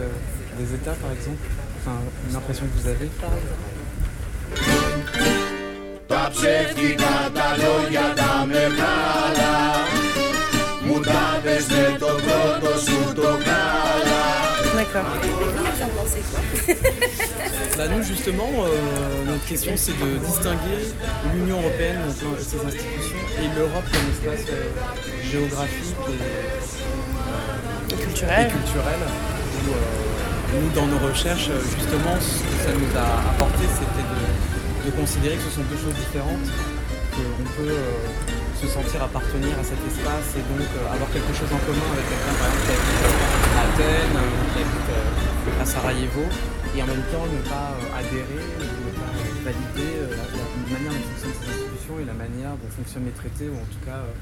[0.58, 1.40] des États, par exemple?
[1.80, 1.96] Enfin,
[2.28, 3.08] une impression que vous avez?
[6.15, 9.53] Τα ψεύτικα τα λόγια τα μεγάλα
[10.85, 14.21] Μου τα πες με το πρώτο σου το γάλα
[17.77, 20.81] Bah, nous, justement, euh, notre question, c'est de distinguer
[21.33, 26.21] l'Union européenne, donc euh, ses institutions, et l'Europe comme espace euh, géographique et,
[27.93, 28.47] euh, culturel.
[28.47, 33.31] et culturel, où euh, nous, dans nos recherches, euh, justement, ce que ça nous a
[33.31, 34.21] apporté, c'était de,
[34.86, 36.46] de considérer que ce sont deux choses différentes,
[37.10, 38.06] qu'on peut euh,
[38.54, 42.06] se sentir appartenir à cet espace et donc euh, avoir quelque chose en commun avec
[42.06, 43.02] quelqu'un, par exemple, qui habite
[43.50, 46.24] à Athènes, euh, qui habite euh, à Sarajevo,
[46.76, 50.78] et en même temps ne pas euh, adhérer, ne pas euh, valider euh, la, la
[50.78, 53.82] manière dont fonctionnent ces institutions et la manière dont fonctionnent les traités, ou en tout
[53.84, 54.14] cas euh,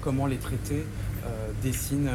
[0.00, 0.86] comment les traités
[1.26, 2.10] euh, dessinent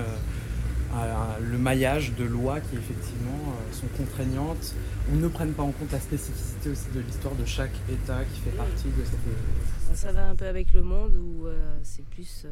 [0.96, 4.74] euh, le maillage de lois qui effectivement euh, sont contraignantes
[5.12, 8.40] ou ne prennent pas en compte la spécificité aussi de l'histoire de chaque État qui
[8.42, 12.44] fait partie de cette Ça va un peu avec le monde où euh, c'est plus.
[12.46, 12.50] euh,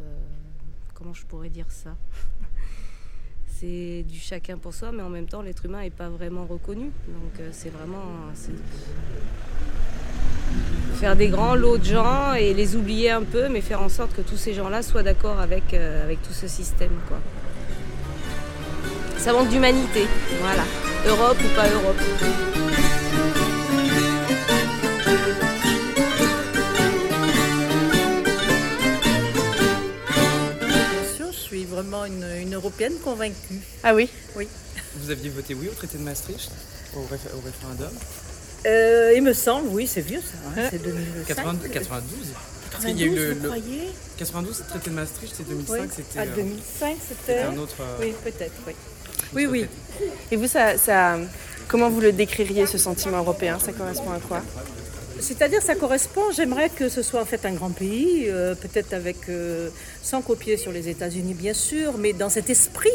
[0.94, 1.96] comment je pourrais dire ça?
[3.58, 6.92] C'est du chacun pour soi, mais en même temps, l'être humain n'est pas vraiment reconnu.
[7.08, 8.04] Donc euh, c'est vraiment.
[10.96, 14.14] Faire des grands lots de gens et les oublier un peu, mais faire en sorte
[14.14, 16.92] que tous ces gens-là soient d'accord avec, euh, avec tout ce système.
[17.08, 17.18] Quoi.
[19.26, 20.06] Ça manque d'humanité.
[20.40, 20.64] Voilà.
[21.08, 21.98] Europe ou pas Europe.
[30.62, 33.60] Bien sûr, je suis vraiment une, une européenne convaincue.
[33.84, 34.10] Ah oui?
[34.36, 34.48] Oui.
[34.98, 36.52] Vous aviez voté oui au traité de Maastricht,
[36.96, 37.92] au, réfé- au référendum?
[38.66, 40.38] Euh, il me semble, oui, c'est vieux ça.
[40.62, 41.26] Hein, c'est 2005.
[41.28, 42.28] 92, 92
[42.72, 43.52] Parce qu'il y a eu le, le-
[44.18, 45.88] 92, c'est traité de Maastricht, c'est 2005, Oui.
[45.96, 46.20] c'était.
[46.20, 47.42] Ah, euh, 2005, c'était c'était.
[47.44, 47.76] un autre.
[47.82, 48.74] euh, Oui, peut-être, oui.
[49.34, 49.66] Oui, oui.
[50.32, 51.18] Et vous, ça, ça,
[51.68, 53.58] comment vous le décririez, ce sentiment européen?
[53.60, 54.42] Ça correspond à quoi?
[55.20, 59.30] C'est-à-dire, ça correspond, j'aimerais que ce soit en fait un grand pays, euh, peut-être avec,
[59.30, 59.70] euh,
[60.04, 62.92] sans copier sur les États-Unis bien sûr, mais dans cet esprit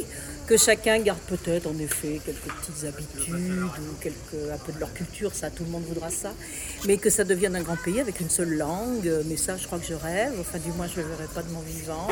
[0.51, 4.93] que chacun garde peut-être en effet quelques petites habitudes ou quelques, un peu de leur
[4.93, 6.33] culture, ça tout le monde voudra ça,
[6.87, 9.79] mais que ça devienne un grand pays avec une seule langue, mais ça je crois
[9.79, 12.09] que je rêve, enfin du moins je ne le verrai pas de mon vivant,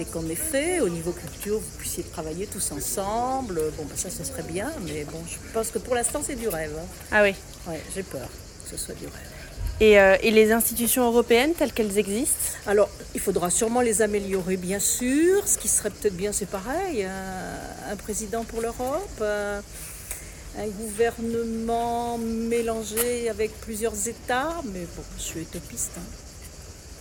[0.00, 4.24] et qu'en effet au niveau culture vous puissiez travailler tous ensemble, bon ben, ça ce
[4.24, 6.72] serait bien, mais bon je pense que pour l'instant c'est du rêve.
[6.76, 6.86] hein.
[7.12, 7.36] Ah oui.
[7.68, 8.26] Ouais, j'ai peur
[8.64, 9.41] que ce soit du rêve.
[9.80, 14.56] Et, euh, et les institutions européennes telles qu'elles existent Alors, il faudra sûrement les améliorer,
[14.56, 15.46] bien sûr.
[15.46, 19.60] Ce qui serait peut-être bien, c'est pareil, un, un président pour l'Europe, un,
[20.58, 24.54] un gouvernement mélangé avec plusieurs États.
[24.72, 25.92] Mais bon, je suis utopiste.
[25.98, 26.02] Hein.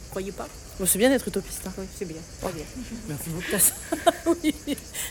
[0.10, 0.48] Croyez pas?
[0.80, 1.62] Bon, c'est bien d'être utopiste.
[1.68, 1.74] hein.
[1.78, 2.22] Oui, c'est bien.
[2.42, 2.66] Très bien.
[3.08, 4.36] Merci beaucoup.
[4.44, 4.56] oui.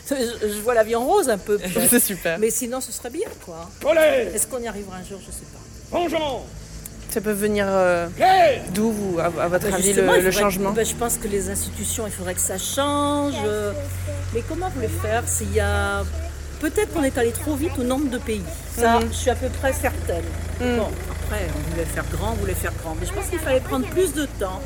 [0.09, 0.15] je,
[0.49, 1.57] je vois la vie en rose un peu.
[1.89, 2.37] C'est super.
[2.39, 3.69] Mais sinon, ce serait bien, quoi.
[3.85, 5.19] Olé Est-ce qu'on y arrivera un jour?
[5.21, 5.59] Je sais pas.
[5.91, 6.45] Bonjour
[7.11, 8.07] Ça peut venir euh,
[8.73, 11.49] d'où, vous, à, à votre Ben, avis, le, le changement ben, Je pense que les
[11.49, 13.33] institutions, il faudrait que ça change.
[13.45, 13.73] Euh,
[14.33, 16.03] Mais comment vous les faire s'il y a...
[16.61, 18.43] Peut-être qu'on est allé trop vite au nombre de pays.
[18.77, 19.07] Ça, Mhm.
[19.11, 20.23] je suis à peu près certaine.
[20.61, 20.77] Mhm.
[20.77, 22.95] Bon, après, on voulait faire grand, on voulait faire grand.
[22.99, 24.61] Mais je pense qu'il fallait prendre plus de temps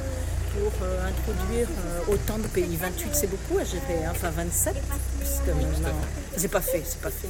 [0.54, 2.78] pour euh, introduire euh, autant de pays.
[2.80, 4.06] 28, c'est beaucoup à gérer.
[4.06, 4.12] hein.
[4.12, 4.76] Enfin, 27,
[5.20, 5.96] puisque maintenant...
[6.38, 7.30] C'est pas fait, c'est pas fait.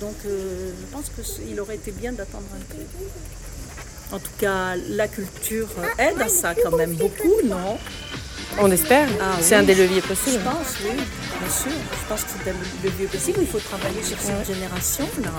[0.00, 2.80] Donc, euh, je pense qu'il aurait été bien d'attendre un peu.
[4.10, 7.78] En tout cas, la culture euh, aide à ça quand même beaucoup, non?
[8.58, 9.06] On espère.
[9.20, 10.40] Ah c'est oui, un des leviers possibles.
[10.42, 11.70] Je pense, oui, bien sûr.
[11.92, 13.38] Je pense que c'est un levier possible.
[13.42, 15.30] Il faut travailler sur cette génération-là.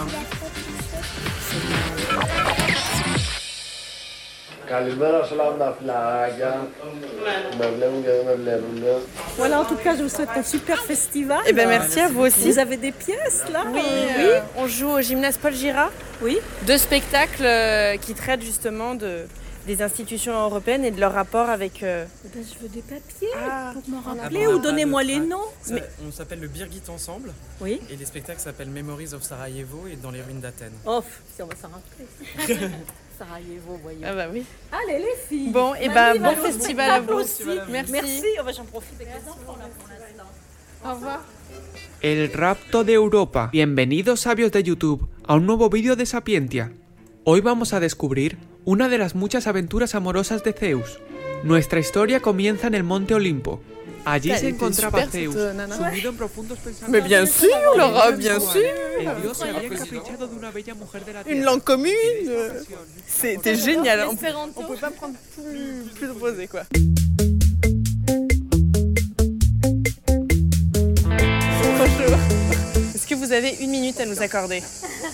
[4.69, 8.83] Καλημέρα σε όλα τα φιλαράκια που με βλέπουν και δεν με βλέπουν.
[9.39, 11.41] Voilà, en tout cas, je vous souhaite un super festival.
[11.47, 12.45] Eh ben, merci à vous aussi.
[12.51, 13.81] Vous avez des pièces là Oui,
[14.19, 15.87] euh, on joue au gymnase Paul Gira.
[16.27, 16.37] Oui.
[16.69, 19.13] Deux spectacles euh, qui traitent justement de,
[19.71, 21.75] des institutions européennes et de leur rapport avec.
[21.83, 23.35] euh, Eh ben, je veux des papiers
[23.75, 25.29] pour me Ah, rappeler bon, ou on a donnez-moi pas de les trac.
[25.33, 25.51] noms.
[25.69, 27.31] Ça- On s'appelle le Birgit Ensemble.
[27.65, 27.75] Oui.
[27.93, 30.77] Et les spectacles s'appellent Memories of Sarajevo et dans les ruines d'Athènes.
[30.93, 31.03] Oh,
[31.35, 32.07] si on va s'en rappeler.
[33.20, 34.02] Sarajevo, voyons.
[34.06, 34.44] Ah bah oui.
[34.72, 35.50] Allez les filles.
[35.52, 37.14] Bon, et Manu bah, va bon nous festival à vous.
[37.14, 37.44] aussi.
[37.70, 37.92] Merci.
[37.92, 38.24] Merci.
[38.40, 40.32] Oh, bah, J'en profite avec les enfants là pour l'instant.
[40.86, 41.20] Au revoir.
[42.02, 43.50] El rapto de Europa.
[43.52, 46.72] Bienvenidos sabios de YouTube a un nuevo vídeo de Sapientia.
[47.26, 51.00] Hoy vamos a descubrir una de las muchas aventuras amorosas de Zeus.
[51.44, 53.62] Nuestra historia comienza en el monte Olimpo.
[54.12, 55.76] Allí Elle se était encontraba super, Zeus, cette, nana.
[55.78, 56.90] sumido en profundos pensamientos.
[56.90, 58.64] Mais bien sûr, Laura, bien sûr.
[59.00, 61.46] El dios se había encaprichado de una bella mujer de la Une tierra.
[61.52, 61.94] langue commune.
[62.28, 62.64] euh,
[63.08, 64.08] C'était génial.
[64.08, 64.12] On,
[64.56, 66.64] on pouvait pas prendre plus, plus opposé quoi.
[71.78, 72.18] Bonjour.
[72.96, 74.62] Est-ce que vous avez une minute à nous accorder?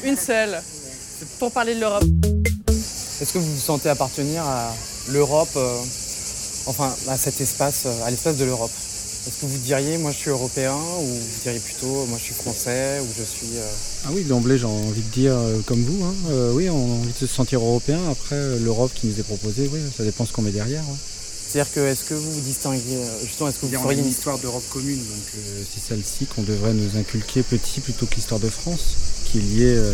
[0.03, 0.55] Une seule
[1.39, 2.03] pour parler de l'Europe.
[2.69, 4.71] Est-ce que vous vous sentez appartenir à
[5.11, 5.77] l'Europe, euh,
[6.65, 8.71] enfin à cet espace, euh, à l'espace de l'Europe
[9.27, 12.33] Est-ce que vous diriez, moi je suis européen, ou vous diriez plutôt, moi je suis
[12.35, 13.57] français, ou je suis...
[13.57, 13.67] euh,
[14.05, 16.03] Ah oui, d'emblée, j'ai envie de dire euh, comme vous.
[16.03, 16.13] hein.
[16.29, 17.99] Euh, oui, on a envie de se sentir européen.
[18.11, 20.81] Après, l'Europe qui nous est proposée, oui, ça dépend ce qu'on met derrière.
[20.83, 20.97] ouais.
[21.47, 22.81] C'est-à-dire que est-ce que vous vous distinguez,
[23.23, 26.41] justement, est-ce que vous feriez une une histoire d'Europe commune, donc euh, c'est celle-ci qu'on
[26.43, 28.95] devrait nous inculquer petit plutôt que l'histoire de France,
[29.25, 29.93] qui est liée euh,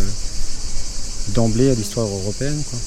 [1.30, 2.61] d'emblée à l'histoire européenne.
[2.69, 2.80] Quoi.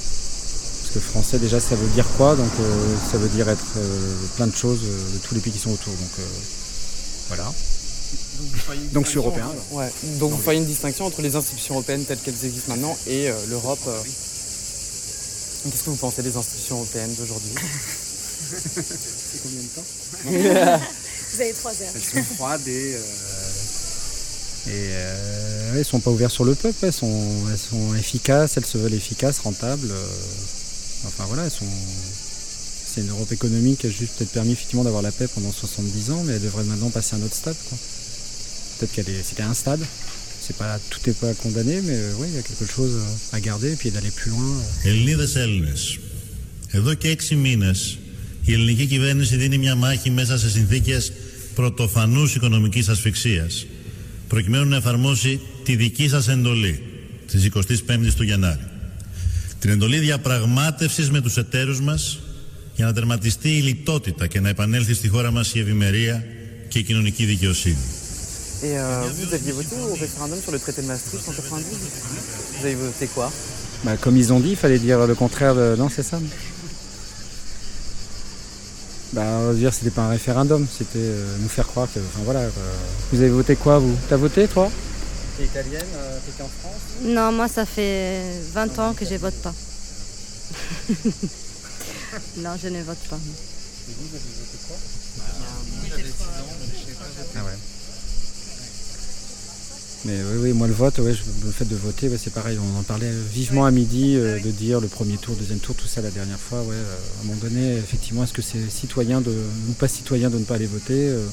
[0.95, 2.37] Que français, déjà, ça veut dire quoi?
[2.37, 5.53] Donc, euh, ça veut dire être euh, plein de choses euh, de tous les pays
[5.53, 5.93] qui sont autour.
[5.93, 6.23] Donc, euh,
[7.29, 7.53] voilà.
[8.93, 9.51] Donc, je suis européen.
[9.51, 9.73] alors.
[9.73, 9.91] Ouais.
[10.21, 13.35] Donc vous feriez une distinction entre les institutions européennes telles qu'elles existent maintenant et euh,
[13.49, 13.81] l'Europe.
[13.89, 13.99] euh.
[15.65, 17.55] Qu'est-ce que vous pensez des institutions européennes d'aujourd'hui?
[17.57, 20.81] C'est combien de temps?
[21.33, 21.89] Vous avez trois heures.
[21.95, 22.97] Elles sont froides et.
[24.67, 28.65] Et euh, elles sont pas ouvertes sur le peuple, elles sont, elles sont efficaces, elles
[28.65, 29.91] se veulent efficaces, rentables.
[29.91, 30.07] euh,
[31.08, 31.74] enfin voilà, elles sont.
[32.92, 36.12] C'est une Europe économique qui a juste peut-être permis effectivement d'avoir la paix pendant 70
[36.12, 37.56] ans, mais elle devrait maintenant passer à un autre stade.
[37.70, 37.78] quoi.
[38.80, 39.82] Peut-être qu'elle est, c'était un stade.
[40.42, 42.94] C'est pas, tout n'est pas condamné, mais euh, oui, il y a quelque chose
[43.32, 44.50] à garder et puis d'aller plus loin.
[44.86, 44.88] euh.
[44.88, 46.00] Ελληνίδες Έλληνες.
[46.72, 47.98] Εδώ και έξι μήνες
[48.44, 51.12] η ελληνική κυβέρνηση δίνει μια μάχη μέσα σε συνθήκες
[51.56, 53.66] πρωτοφανούς οικονομικής ασφυξίας
[54.28, 56.84] προκειμένου να εφαρμόσει τη δική σας εντολή
[57.28, 58.68] της 25ης του Γενάρη.
[59.64, 62.20] Την εντολή διαπραγμάτευσης με τους εταίρους μας
[62.76, 66.26] για να τερματιστεί η λιτότητα και να επανέλθει στη χώρα μας η ευημερία
[66.68, 67.78] και η κοινωνική δικαιοσύνη.
[68.62, 71.64] Et euh, vous aviez voté au référendum sur le traité de Maastricht en 92
[72.60, 73.32] Vous avez voté quoi
[73.86, 75.76] Bah, comme ils ont dit, il fallait dire le contraire de.
[75.78, 76.20] Non, c'est ça
[79.14, 82.00] bah, on va dire c'était pas un référendum, c'était euh, nous faire croire que.
[82.00, 82.42] Enfin voilà.
[83.12, 84.70] Vous avez voté quoi vous T'as voté toi
[85.37, 88.23] T'es italienne euh, T'étais en France Non, moi ça fait
[88.53, 89.53] 20 ans que je vote pas.
[92.39, 93.17] non, je ne vote pas.
[93.17, 94.77] Et vous, vous avez voté quoi
[97.37, 97.59] Ah ouais.
[100.07, 101.15] Mais oui, oui, moi le vote, ouais,
[101.45, 102.59] le fait de voter, c'est pareil.
[102.59, 105.89] On en parlait vivement à midi, euh, de dire le premier tour, deuxième tour, tout
[105.89, 106.61] ça la dernière fois.
[106.63, 110.29] Ouais, euh, à un moment donné, effectivement, est-ce que c'est citoyen de, ou pas citoyen
[110.29, 111.27] de ne pas aller voter euh,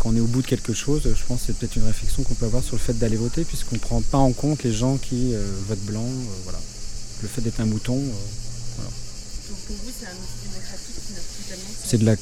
[0.00, 2.22] Quand on est au bout de quelque chose, je pense que c'est peut-être une réflexion
[2.22, 4.72] qu'on peut avoir sur le fait d'aller voter, puisqu'on ne prend pas en compte les
[4.72, 5.34] gens qui
[5.68, 6.06] votent blanc.
[6.44, 6.58] voilà.
[7.22, 8.00] Le fait d'être un mouton.
[8.76, 8.90] voilà.
[8.90, 12.16] Donc pour vous, c'est un outil démocratique qui n'a plus tellement C'est de la.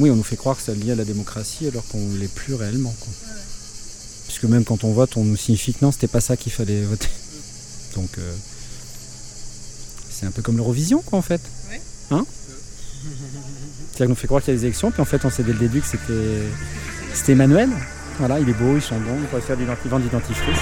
[0.00, 2.34] Oui, on nous fait croire que c'est lié à la démocratie alors qu'on ne l'est
[2.34, 2.94] plus réellement.
[2.98, 3.12] Quoi
[4.32, 6.82] puisque même quand on vote, on nous signifie que non, c'était pas ça qu'il fallait
[6.84, 7.10] voter.
[7.94, 8.32] Donc euh,
[10.10, 11.42] c'est un peu comme l'Eurovision, quoi, en fait.
[12.10, 12.24] Hein?
[13.92, 15.52] C'est-à-dire qu'on fait croire qu'il y a des élections, puis en fait, on sait dès
[15.52, 16.42] le début que c'était,
[17.12, 17.68] c'était Emmanuel.
[18.18, 20.52] Voilà, il est beau, il chante bon, on pourrait faire du vente d'identifier.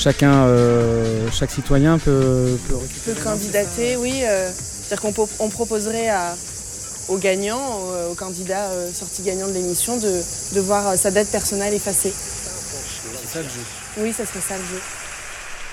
[0.00, 2.58] chacun, euh, chaque citoyen peut,
[3.04, 4.22] peut, candidater, oui.
[4.24, 6.34] Euh, c'est-à-dire qu'on on proposerait à,
[7.08, 7.80] aux gagnants,
[8.10, 12.12] aux, candidats euh, sortis gagnants de l'émission, de, voir sa dette personnelle effacée.
[13.32, 13.60] C'est ça le jeu
[13.98, 14.80] Oui, ça serait ça le jeu.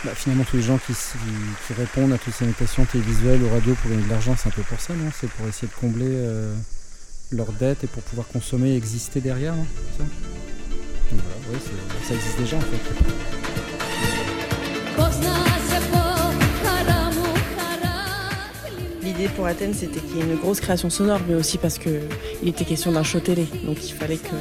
[0.06, 0.94] Bah, finalement, tous les gens qui,
[1.74, 4.62] répondent à toutes ces invitations télévisuelles ou radio pour gagner de l'argent, c'est un peu
[4.62, 5.10] pour ça, non?
[5.20, 6.24] C'est pour essayer de combler
[7.32, 9.66] leurs dettes et pour pouvoir consommer et exister derrière, non?
[9.98, 10.04] Ça?
[11.12, 11.58] Oui,
[12.08, 12.78] ça existe déjà en fait.
[19.02, 22.02] L'idée pour Athènes, c'était qu'il y ait une grosse création sonore, mais aussi parce qu'il
[22.46, 23.48] était question d'un show télé.
[23.64, 24.36] Donc il fallait que,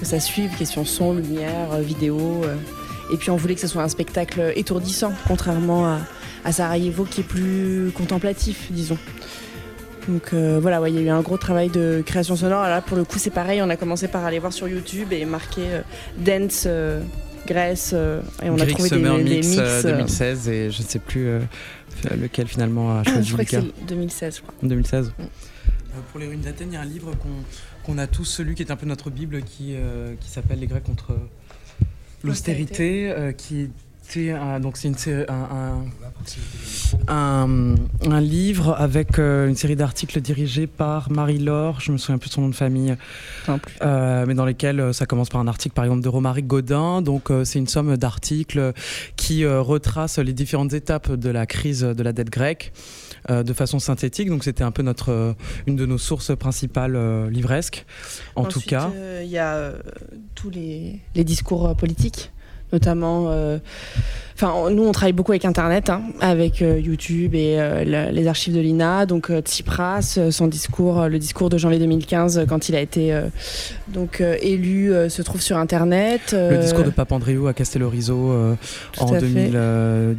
[0.00, 2.42] que ça suive, question son, lumière, vidéo.
[2.44, 2.56] Euh.
[3.12, 5.98] Et puis on voulait que ce soit un spectacle étourdissant, contrairement à,
[6.44, 8.98] à Sarajevo qui est plus contemplatif, disons.
[10.08, 12.62] Donc euh, voilà, il y a eu un gros travail de création sonore.
[12.62, 13.60] Là, pour le coup, c'est pareil.
[13.62, 15.80] On a commencé par aller voir sur YouTube et marquer euh,
[16.18, 16.66] dance
[17.46, 20.82] Grèce, euh, et on a trouvé Summer des, mix, des mix 2016 euh, et je
[20.82, 21.40] ne sais plus euh,
[22.20, 23.28] lequel finalement a choisi.
[23.28, 24.54] je crois que c'est 2016, je crois.
[24.62, 25.12] 2016.
[25.18, 25.22] Mm.
[26.12, 27.28] Pour les ruines d'Athènes, il y a un livre qu'on
[27.98, 29.74] a tous lu qui est un peu notre Bible qui,
[30.20, 31.16] qui s'appelle Les Grecs contre
[32.22, 33.70] l'austérité, qui
[34.60, 35.84] donc c'est un,
[37.08, 42.34] un, livre avec euh, une série d'articles dirigés par Marie-Laure, je me souviens plus de
[42.34, 42.96] son nom de famille,
[43.82, 47.02] euh, mais dans lesquels euh, ça commence par un article par exemple de Romaric Godin.
[47.02, 48.72] Donc c'est une somme d'articles
[49.16, 52.72] qui retrace les différentes étapes de la crise de la dette grecque.
[53.28, 54.28] de façon synthétique.
[54.28, 55.36] Donc c'était un peu notre,
[55.66, 57.86] une de nos sources principales livresques,
[58.34, 58.90] en tout cas.
[59.22, 59.72] Il y a
[60.34, 62.32] tous les, les discours politiques
[62.72, 63.26] notamment.
[63.28, 63.58] Euh,
[64.34, 68.54] enfin, nous, on travaille beaucoup avec Internet, hein, avec euh, YouTube et euh, les archives
[68.54, 69.06] de l'INA.
[69.06, 73.18] Donc, Tsipras, son discours, le discours de janvier 2015, quand il a été
[73.88, 76.32] donc élu, se trouve sur Internet.
[76.32, 78.56] Le discours de Papandreou à Castelorizo
[78.98, 79.52] en 2010.
[79.52, 80.16] Le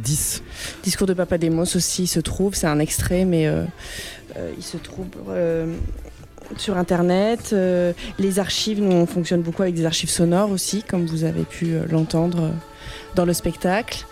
[0.82, 2.54] discours de Papademos aussi se trouve.
[2.54, 3.48] C'est un extrait, mais
[4.56, 5.06] il se trouve
[6.58, 7.50] sur Internet.
[7.52, 11.44] Euh, les archives, nous, on fonctionne beaucoup avec des archives sonores aussi, comme vous avez
[11.44, 12.50] pu euh, l'entendre euh,
[13.14, 14.06] dans le spectacle.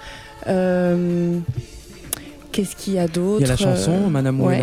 [2.53, 4.61] Qu'est-ce qu'il y a d'autre Il y a la chanson, Madame ouais.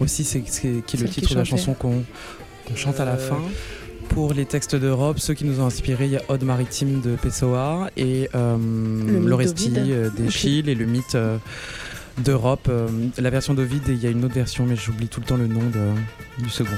[0.00, 2.04] aussi, c'est qui est le titre de la chanson qu'on
[2.74, 3.40] chante à la fin.
[4.10, 7.14] Pour les textes d'Europe, ceux qui nous ont inspirés, il y a Ode maritime de
[7.16, 11.16] Pessoa et l'Oresti d'Echille et le mythe
[12.24, 12.66] d'Europe.
[12.68, 12.88] Euh,
[13.18, 15.46] la version d'Ovid, il y a une autre version, mais j'oublie tout le temps le
[15.46, 15.62] nom
[16.38, 16.76] du second.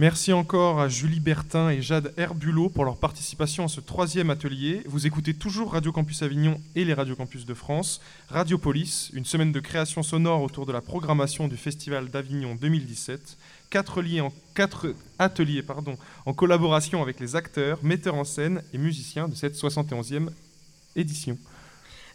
[0.00, 4.82] Merci encore à Julie Bertin et Jade Herbulot pour leur participation à ce troisième atelier.
[4.86, 8.00] Vous écoutez toujours Radio Campus Avignon et les Radio Campus de France.
[8.28, 13.38] Radio Police, une semaine de création sonore autour de la programmation du Festival d'Avignon 2017.
[13.70, 19.26] Quatre, en, quatre ateliers pardon, en collaboration avec les acteurs, metteurs en scène et musiciens
[19.26, 20.28] de cette 71e
[20.94, 21.36] édition.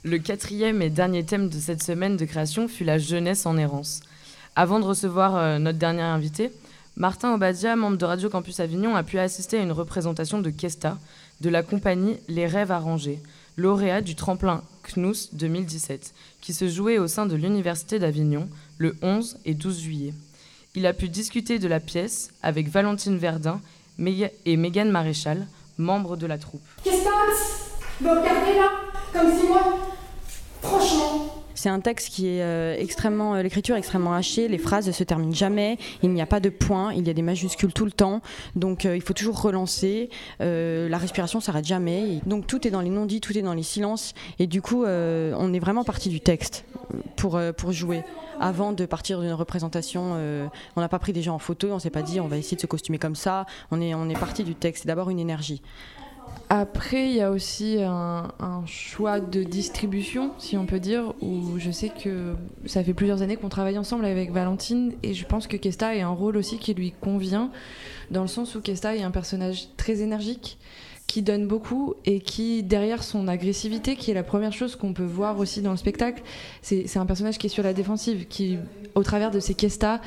[0.04, 4.00] Le quatrième et dernier thème de cette semaine de création fut la jeunesse en errance.
[4.56, 6.50] Avant de recevoir euh, notre dernier invité,
[6.96, 11.00] Martin Obadia, membre de Radio Campus Avignon, a pu assister à une représentation de Kesta
[11.42, 13.20] de la compagnie Les Rêves Arrangés,
[13.58, 19.40] lauréat du tremplin CNUS 2017, qui se jouait au sein de l'Université d'Avignon le 11
[19.46, 20.14] et 12 juillet.
[20.76, 23.60] Il a pu discuter de la pièce avec Valentine Verdun
[24.46, 25.48] et Mégane Maréchal,
[25.80, 26.62] membres de la troupe.
[26.84, 27.04] Qu'est-ce
[31.56, 34.92] c'est un texte qui est euh, extrêmement, euh, l'écriture est extrêmement hachée, les phrases ne
[34.92, 37.86] se terminent jamais, il n'y a pas de point, il y a des majuscules tout
[37.86, 38.22] le temps,
[38.56, 42.90] donc euh, il faut toujours relancer, la respiration s'arrête jamais, donc tout est dans les
[42.90, 46.66] non-dits, tout est dans les silences, et du coup on est vraiment parti du texte
[47.16, 48.04] pour, pour jouer.
[48.40, 50.18] Avant de partir d'une représentation,
[50.76, 52.56] on n'a pas pris des gens en photo, on s'est pas dit on va essayer
[52.56, 55.20] de se costumer comme ça, on est, on est parti du texte, c'est d'abord une
[55.20, 55.62] énergie.
[56.50, 58.32] Après, il y a aussi un,
[58.68, 63.38] choix de distribution, si on peut dire, où je sais que ça fait plusieurs années
[63.38, 66.74] qu'on travaille ensemble avec Valentine et je pense que Kesta a un rôle aussi qui
[66.74, 67.50] lui convient,
[68.12, 70.58] dans le sens où Kesta est un personnage très énergique
[71.08, 75.04] qui donne beaucoup et qui, derrière son agressivité, qui est la première chose qu'on peut
[75.04, 76.24] voir aussi dans le spectacle,
[76.62, 78.58] c'est un personnage qui est sur la défensive, qui,
[78.96, 79.98] au travers de ses euh,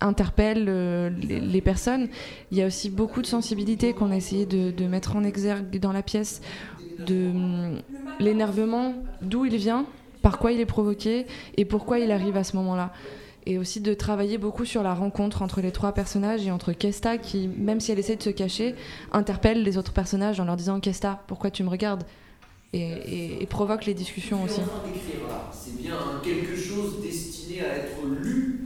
[0.00, 2.08] interpelle euh, les, personnes.
[2.50, 5.92] Il y a aussi beaucoup de sensibilité qu'on a essayé de, mettre en exergue dans
[5.92, 6.40] la pièce,
[6.98, 7.78] de hum,
[8.20, 9.86] l'énervement, d'où il vient,
[10.22, 12.92] par quoi il est provoqué et pourquoi il arrive à ce moment-là
[13.46, 17.18] et aussi de travailler beaucoup sur la rencontre entre les trois personnages et entre Kesta
[17.18, 18.74] qui, même si elle essaie de se cacher,
[19.12, 22.04] interpelle les autres personnages en leur disant Kesta, pourquoi tu me regardes?
[22.72, 24.60] Et, provoque les discussions aussi.
[25.52, 28.63] C'est bien quelque chose destiné à être lu,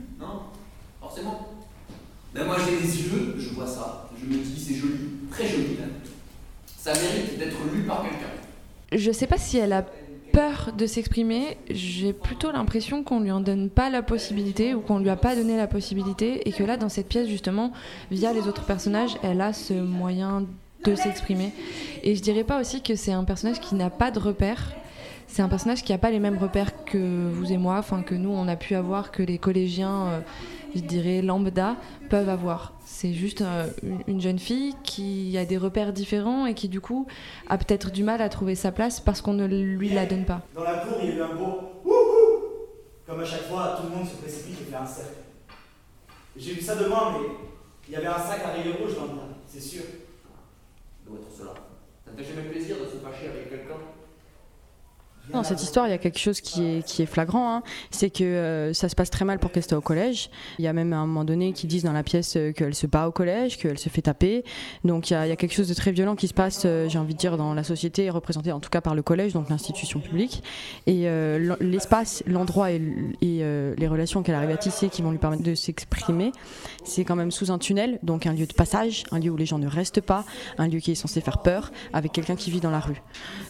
[2.34, 4.98] Ben moi j'ai les yeux, je vois ça, je me dis c'est joli,
[5.30, 5.78] très joli
[6.76, 8.26] Ça mérite d'être lu par quelqu'un.
[8.92, 9.84] Je sais pas si elle a
[10.32, 14.98] peur de s'exprimer, j'ai plutôt l'impression qu'on lui en donne pas la possibilité ou qu'on
[14.98, 17.72] lui a pas donné la possibilité et que là dans cette pièce justement
[18.10, 20.46] via les autres personnages elle a ce moyen
[20.84, 21.52] de s'exprimer.
[22.02, 24.72] Et je dirais pas aussi que c'est un personnage qui n'a pas de repères.
[25.26, 28.14] C'est un personnage qui n'a pas les mêmes repères que vous et moi, enfin que
[28.14, 30.20] nous on a pu avoir, que les collégiens, euh,
[30.74, 31.76] je dirais lambda,
[32.10, 32.74] peuvent avoir.
[32.84, 33.68] C'est juste euh,
[34.06, 37.06] une jeune fille qui a des repères différents et qui du coup
[37.48, 40.42] a peut-être du mal à trouver sa place parce qu'on ne lui la donne pas.
[40.54, 42.42] Dans la cour, il y a eu un beau wouhou
[43.06, 45.18] Comme à chaque fois, tout le monde se précipite et fait un cercle.
[46.36, 47.26] J'ai vu ça demain, mais
[47.88, 49.82] il y avait un sac à rayures rouges dans le tas, c'est sûr.
[51.06, 51.54] Doit être cela.
[52.04, 53.97] Ça fait jamais plaisir de se fâcher avec quelqu'un?
[55.32, 57.62] Dans cette histoire, il y a quelque chose qui est, flagrant, hein.
[57.90, 60.30] c'est que euh, ça se passe très mal pour Kesta au collège.
[60.58, 62.74] Il y a même à un moment donné qui disent dans la pièce euh, qu'elle
[62.74, 64.44] se bat au collège, qu'elle se fait taper.
[64.84, 67.14] Donc il y, a, quelque chose de très violent qui se passe, euh, j'ai envie
[67.14, 70.42] de dire, dans la société, représentée en tout cas par le collège, donc l'institution publique.
[70.86, 71.08] Et
[71.60, 72.80] l'espace, l'endroit et
[73.20, 76.32] les relations qu'elle arrive à tisser qui vont lui permettre de s'exprimer,
[76.84, 79.46] c'est quand même sous un tunnel, donc un lieu de passage, un lieu où les
[79.46, 80.24] gens ne restent pas,
[80.56, 83.02] un lieu qui est censé faire peur, avec quelqu'un qui vit dans la rue.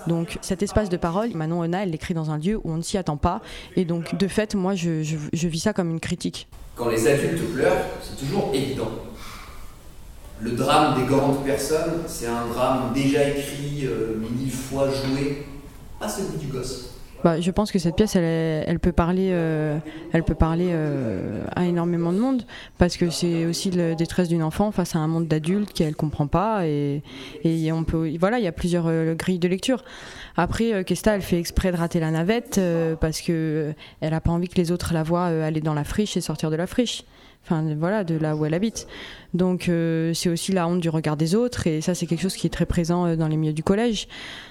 [0.06, 2.98] Donc cet espace de parole, Manon elle l'écrit dans un lieu où on ne s'y
[2.98, 3.40] attend pas.
[3.76, 5.02] Et donc, de fait, moi, je,
[5.32, 6.48] vis ça comme une critique.
[6.76, 8.90] Quand les adultes pleurent, c'est toujours évident.
[10.40, 15.44] Le drame des grandes personnes, c'est un drame déjà écrit, euh, mille fois joué,
[15.98, 16.97] pas celui du gosse.
[17.24, 19.78] Bah, je pense que cette pièce, elle, elle peut parler, euh,
[20.12, 22.42] elle peut parler euh, à énormément de monde,
[22.78, 26.28] parce que c'est aussi la détresse d'une enfant face à un monde d'adultes qu'elle comprend
[26.28, 27.02] pas, et,
[27.42, 29.84] et, on peut, voilà, il y a plusieurs euh, grilles de lecture.
[30.36, 32.60] Après, Kesta, elle fait exprès de rater la navette
[33.00, 36.16] parce que elle a pas envie que les autres la voient aller dans la friche
[36.16, 37.02] et sortir de la friche
[37.44, 38.86] enfin voilà, de là où elle habite.
[39.34, 42.34] Donc euh, c'est aussi la honte du regard des autres, et ça c'est quelque chose
[42.34, 44.08] qui est très présent euh, dans les milieux du collège.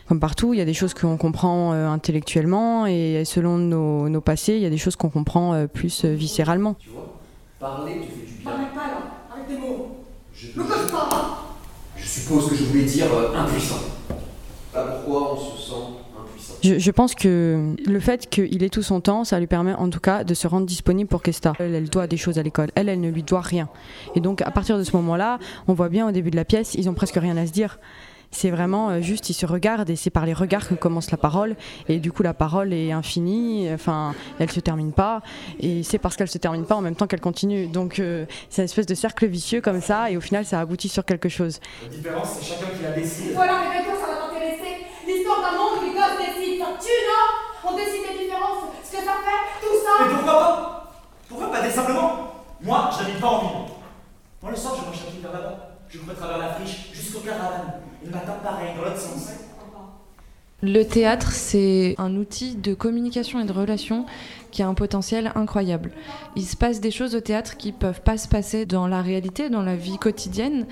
[0.07, 4.21] Comme partout, il y a des choses qu'on comprend euh, intellectuellement, et selon nos, nos,
[4.21, 6.75] passés, il y a des choses qu'on comprend plus viscéralement.
[6.79, 7.19] Tu vois,
[7.59, 8.51] parler te fait du bien.
[8.51, 9.97] Parlez pas là, avec des mots.
[10.33, 10.47] Je,
[11.97, 13.79] je suppose que je voulais dire impuissant.
[14.71, 16.07] Pas pourquoi on se sent
[16.64, 20.00] je, pense que le fait qu'il ait tout son temps, ça lui permet en tout
[20.00, 21.54] cas de se rendre disponible pour Kesta.
[21.60, 22.70] Elle, elle doit des choses à l'école.
[22.76, 23.70] Elle, elle ne lui doit rien.
[24.16, 26.74] Et donc, à partir de ce moment-là, on voit bien au début de la pièce,
[26.76, 27.80] ils ont presque rien à se dire.
[28.32, 31.18] C'est vraiment euh, juste, ils se regardent et c'est par les regards que commence la
[31.18, 31.56] parole.
[31.88, 35.22] Et du coup, la parole est infinie, enfin, elle se termine pas.
[35.60, 37.68] Et c'est parce qu'elle se termine pas en même temps qu'elle continue.
[37.68, 40.12] Donc, euh, c'est une espèce de cercle vicieux comme ça.
[40.12, 41.60] Et au final, ça aboutit sur quelque chose.
[41.84, 43.32] La différence, c'est chacun qui la décide.
[43.34, 44.86] Voilà, mais toi, ça va t'intéresser.
[45.08, 46.66] L'histoire d'un monde où les gosses décident.
[46.88, 47.69] Tu, non?
[47.69, 50.05] On décide des différences, ce que ça fait, tout ça.
[50.05, 50.93] Mais pourquoi pas?
[51.27, 51.69] Pourquoi pas?
[51.69, 52.31] Simplement
[52.61, 53.73] Moi, je n'habite pas en ville.
[54.41, 55.69] Moi, le soir, je marche un petit vers là-bas.
[55.89, 57.81] Je cours à travers la friche jusqu'au caravane.
[58.01, 59.31] Et le matin, pareil, dans l'autre sens.
[60.63, 64.05] Le théâtre, c'est un outil de communication et de relation
[64.49, 65.91] qui a un potentiel incroyable.
[66.35, 69.49] Il se passe des choses au théâtre qui peuvent pas se passer dans la réalité,
[69.49, 70.65] dans la vie quotidienne,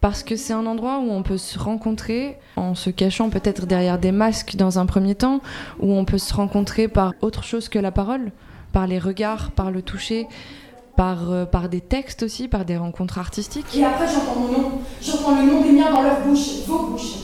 [0.00, 3.98] parce que c'est un endroit où on peut se rencontrer en se cachant peut-être derrière
[3.98, 5.40] des masques dans un premier temps,
[5.78, 8.32] où on peut se rencontrer par autre chose que la parole,
[8.72, 10.26] par les regards, par le toucher,
[10.96, 13.76] par, euh, des textes aussi, par des rencontres artistiques.
[13.76, 14.70] Et après, j'entends mon nom.
[15.02, 17.16] J'entends le nom des miens dans leur bouche, vos bouches.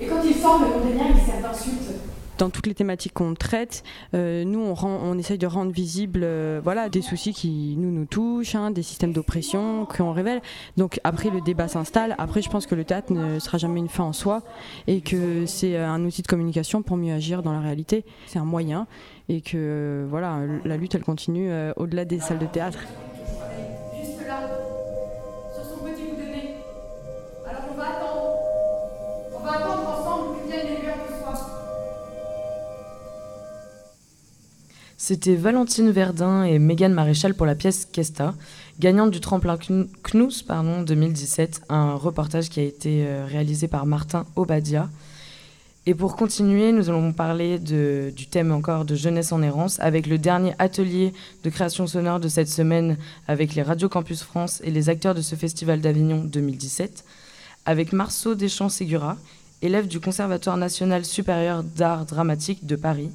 [0.00, 2.07] Et quand ils forment le nom des miens, ils servent d'insultes.
[2.38, 3.82] Dans toutes les thématiques qu'on traite,
[4.14, 8.70] euh, nous, on, essaye de rendre visibles euh, voilà, des soucis qui nous, touchent, hein,
[8.70, 10.40] des systèmes d'oppression qu'on révèle.
[10.76, 12.14] Donc après, le débat s'installe.
[12.16, 14.42] Après, je pense que le théâtre ne sera jamais une fin en soi
[14.86, 18.04] et que c'est euh, un outil de communication pour mieux agir dans la réalité.
[18.26, 18.86] C'est un moyen
[19.28, 22.78] et que voilà, la lutte, elle continue au-delà des salles de théâtre.
[35.00, 38.34] C'était Valentine Verdun et Mégane Maréchal pour la pièce Kesta,
[38.80, 43.86] gagnante du tremplin Kn- CNUS pardon, 2017, un reportage qui a été euh, réalisé par
[43.86, 44.90] Martin Obadia.
[45.86, 50.18] Et pour continuer, nous allons parler du thème encore de jeunesse en errance avec le
[50.18, 54.88] dernier atelier de création sonore de cette semaine avec les Radio Campus France et les
[54.90, 57.04] acteurs de ce festival d'Avignon 2017,
[57.64, 59.16] avec Marceau Deschamps-Ségura,
[59.62, 63.10] élève du Conservatoire national supérieur d'art dramatique de Paris,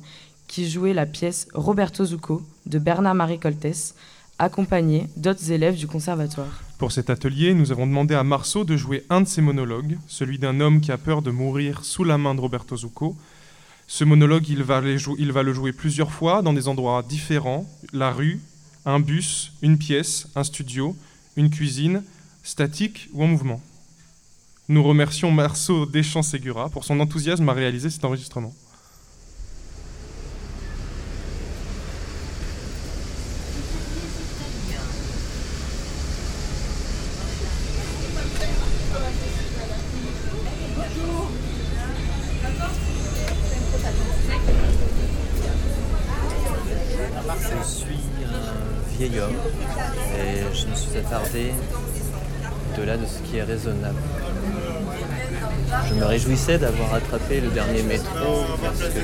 [0.53, 3.95] qui jouait la pièce Roberto Zucco de Bernard-Marie Coltès,
[4.37, 6.61] accompagné d'autres élèves du conservatoire.
[6.77, 10.37] Pour cet atelier, nous avons demandé à Marceau de jouer un de ses monologues, celui
[10.37, 13.17] d'un homme qui a peur de mourir sous la main de Roberto Zucco.
[13.87, 18.39] Ce monologue, il va, le jouer plusieurs fois dans des endroits différents, la rue,
[18.85, 20.95] un bus, une pièce, un studio,
[21.35, 22.03] une cuisine,
[22.43, 23.59] statique ou en mouvement.
[24.69, 28.53] Nous remercions Marceau Deschamps-Ségura pour son enthousiasme à réaliser cet enregistrement.
[56.47, 58.99] D'avoir attrapé le dernier métro parce que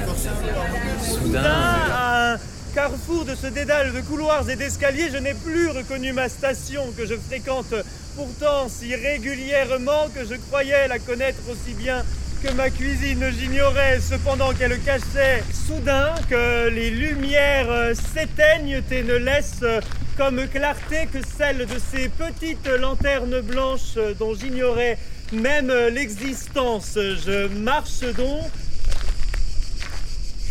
[1.01, 2.37] soudain,
[2.75, 7.05] carrefour de ce dédale de couloirs et d'escaliers, je n'ai plus reconnu ma station que
[7.05, 7.73] je fréquente
[8.17, 12.03] pourtant si régulièrement que je croyais la connaître aussi bien
[12.43, 13.25] que ma cuisine.
[13.31, 19.63] J'ignorais cependant qu'elle cachait soudain que les lumières s'éteignent et ne laissent
[20.17, 24.97] comme clarté que celle de ces petites lanternes blanches dont j'ignorais
[25.32, 26.93] même euh, l'existence.
[26.95, 28.51] Je marche donc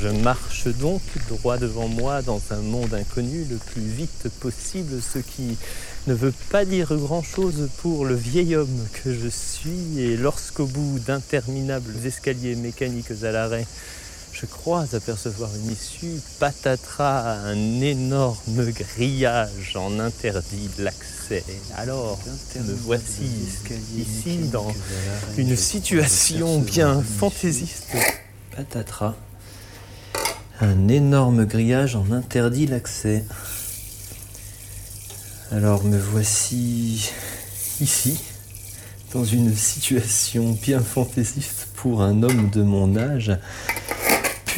[0.00, 5.18] je marche donc droit devant moi dans un monde inconnu le plus vite possible, ce
[5.18, 5.56] qui
[6.06, 9.98] ne veut pas dire grand-chose pour le vieil homme que je suis.
[9.98, 13.66] Et lorsqu'au bout d'interminables escaliers mécaniques à l'arrêt,
[14.32, 21.17] je crois apercevoir une issue, patatras, un énorme grillage en interdit l'accès.
[21.76, 22.18] Alors,
[22.56, 23.24] me voici
[23.96, 24.72] ici dans
[25.36, 27.96] une situation bien fantaisiste.
[28.56, 29.14] Patatras.
[30.60, 33.24] Un énorme grillage en interdit l'accès.
[35.52, 37.10] Alors me voici
[37.80, 38.18] ici,
[39.12, 43.32] dans une situation bien fantaisiste pour un homme de mon âge,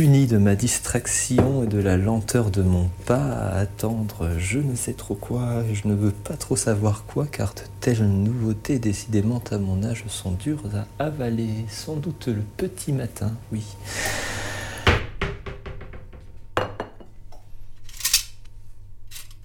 [0.00, 4.94] de ma distraction et de la lenteur de mon pas à attendre je ne sais
[4.94, 9.58] trop quoi, je ne veux pas trop savoir quoi, car de telles nouveautés décidément à
[9.58, 13.62] mon âge sont dures à avaler, sans doute le petit matin, oui.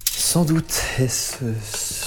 [0.06, 1.36] Sans doute est-ce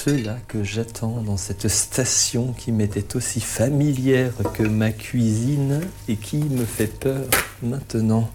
[0.06, 6.38] cela que j'attends dans cette station qui m'était aussi familière que ma cuisine et qui
[6.38, 7.26] me fait peur
[7.62, 8.32] maintenant.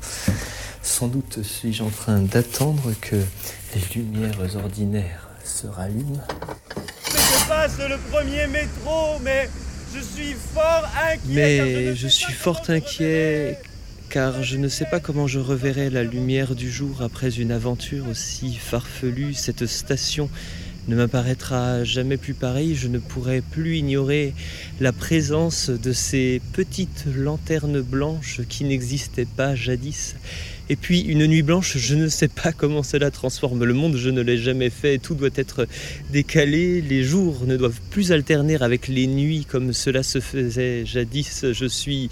[0.82, 6.20] Sans doute suis-je en train d'attendre que les lumières ordinaires se rallument.
[7.06, 9.48] Je passe le premier métro, mais
[9.94, 11.22] je suis fort inquiet.
[11.24, 13.58] car je ne Mais je suis fort inquiet
[14.10, 18.06] car je ne sais pas comment je reverrai la lumière du jour après une aventure
[18.08, 19.34] aussi farfelue.
[19.34, 20.30] Cette station
[20.88, 22.74] ne m'apparaîtra jamais plus pareille.
[22.74, 24.34] Je ne pourrai plus ignorer
[24.80, 30.14] la présence de ces petites lanternes blanches qui n'existaient pas jadis.
[30.70, 34.08] Et puis une nuit blanche, je ne sais pas comment cela transforme le monde, je
[34.08, 35.66] ne l'ai jamais fait, tout doit être
[36.10, 41.44] décalé, les jours ne doivent plus alterner avec les nuits comme cela se faisait jadis,
[41.52, 42.08] je suis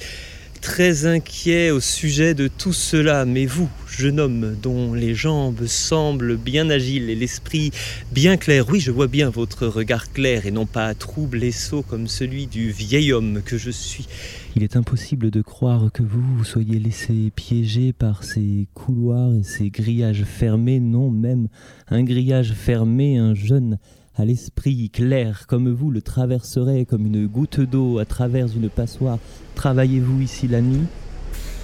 [0.63, 6.37] très inquiet au sujet de tout cela, mais vous, jeune homme dont les jambes semblent
[6.37, 7.73] bien agiles et l'esprit
[8.13, 11.83] bien clair, oui, je vois bien votre regard clair et non pas trouble et sot
[11.83, 14.07] comme celui du vieil homme que je suis.
[14.55, 19.43] Il est impossible de croire que vous vous soyez laissé piéger par ces couloirs et
[19.43, 21.49] ces grillages fermés, non, même
[21.89, 23.79] un grillage fermé, un jeune
[24.15, 29.19] à l'esprit clair comme vous le traverserait comme une goutte d'eau à travers une passoire.
[29.55, 30.87] Travaillez-vous ici la nuit?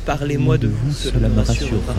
[0.07, 1.94] Parlez-moi de vous, cela me rassurera.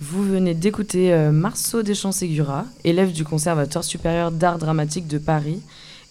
[0.00, 5.60] Vous venez d'écouter euh, Marceau Deschamps-Ségura, élève du Conservatoire supérieur d'art dramatique de Paris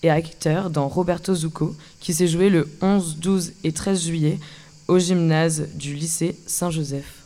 [0.06, 4.40] et acteur dans Roberto Zucco, qui s'est joué le 11, 12 et 13 juillet
[4.88, 7.24] au gymnase du lycée Saint-Joseph.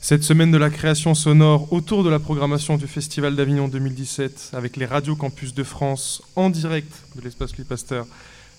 [0.00, 4.76] Cette semaine de la création sonore autour de la programmation du Festival d'Avignon 2017 avec
[4.76, 8.06] les radios campus de France en direct de l'espace Louis Pasteur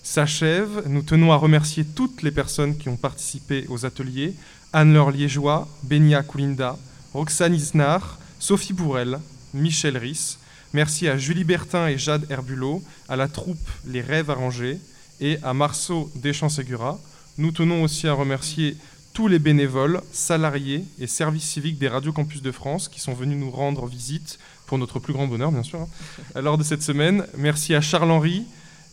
[0.02, 0.82] s'achève.
[0.86, 4.34] Nous tenons à remercier toutes les personnes qui ont participé aux ateliers
[4.74, 6.76] Anne-Laure Liégeois, Benia Koulinda,
[7.14, 9.18] Roxane Isnar, Sophie Bourrel,
[9.54, 10.38] Michel Risse.
[10.76, 14.78] Merci à Julie Bertin et Jade Herbulot, à la troupe Les Rêves Arrangés
[15.20, 17.00] et à Marceau Deschamps-Ségura.
[17.38, 18.76] Nous tenons aussi à remercier
[19.14, 23.38] tous les bénévoles, salariés et services civiques des radios campus de France qui sont venus
[23.38, 27.24] nous rendre visite, pour notre plus grand bonheur bien sûr, hein, lors de cette semaine.
[27.38, 28.44] Merci à Charles-Henri,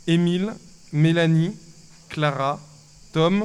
[0.07, 0.53] Émile,
[0.93, 1.51] Mélanie,
[2.07, 2.61] Clara,
[3.11, 3.43] Tom,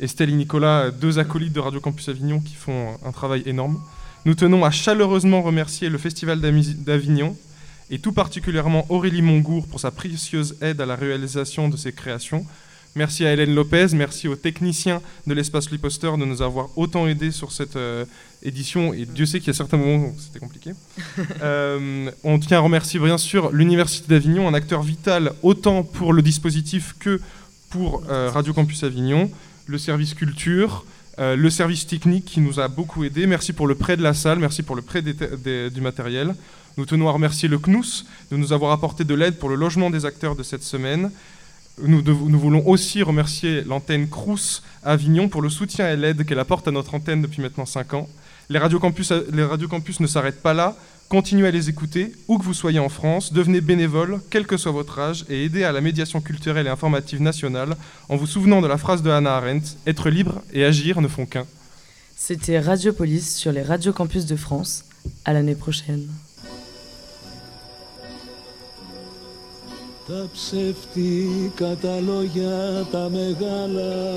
[0.00, 3.80] Estelle et Nicolas, deux acolytes de Radio Campus Avignon qui font un travail énorme.
[4.24, 7.36] Nous tenons à chaleureusement remercier le Festival d'Avignon
[7.90, 12.44] et tout particulièrement Aurélie Mongour pour sa précieuse aide à la réalisation de ces créations.
[12.96, 17.30] Merci à Hélène Lopez, merci aux techniciens de l'espace Liposter de nous avoir autant aidés
[17.30, 18.06] sur cette euh,
[18.42, 18.94] édition.
[18.94, 20.72] Et Dieu sait qu'il y a certains moments où c'était compliqué.
[21.42, 26.22] Euh, on tient à remercier bien sûr l'Université d'Avignon, un acteur vital autant pour le
[26.22, 27.20] dispositif que
[27.68, 29.30] pour euh, Radio Campus Avignon,
[29.66, 30.86] le service culture,
[31.18, 33.26] le service technique qui nous a beaucoup aidés.
[33.26, 36.34] Merci pour le prêt de la salle, merci pour le prêt du matériel.
[36.76, 39.88] Nous tenons à remercier le CNUS de nous avoir apporté de l'aide pour le logement
[39.88, 41.10] des acteurs de cette semaine.
[41.82, 42.02] Nous,
[42.38, 46.94] voulons aussi remercier l'antenne Crous Avignon pour le soutien et l'aide qu'elle apporte à notre
[46.94, 48.08] antenne depuis maintenant 5 ans.
[48.48, 50.76] Les radiocampus, les radiocampus ne s'arrêtent pas là.
[51.08, 53.32] Continuez à les écouter, où que vous soyez en France.
[53.32, 57.22] Devenez bénévole, quel que soit votre âge, et aidez à la médiation culturelle et informative
[57.22, 57.76] nationale
[58.08, 61.26] en vous souvenant de la phrase de Hannah Arendt Être libre et agir ne font
[61.26, 61.46] qu'un.
[62.16, 64.84] C'était Radiopolis sur les radiocampus de France.
[65.24, 66.08] À l'année prochaine.
[70.06, 74.12] Τα ψεύτικα τα λόγια τα μεγάλα.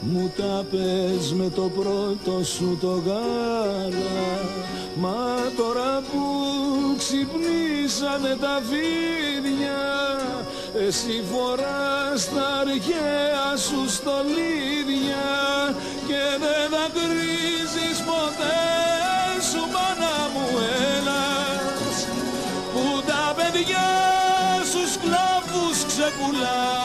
[0.00, 4.58] Μου τα πες με το πρώτο σου το γάλα.
[5.00, 6.22] Μα τώρα που
[6.98, 9.80] ξυπνήσανε τα φίδια
[10.86, 15.28] Εσύ φοράς τα αρχαία σου στολίδια
[16.06, 18.97] Και δεν δακρύζεις ποτέ
[26.18, 26.77] popular.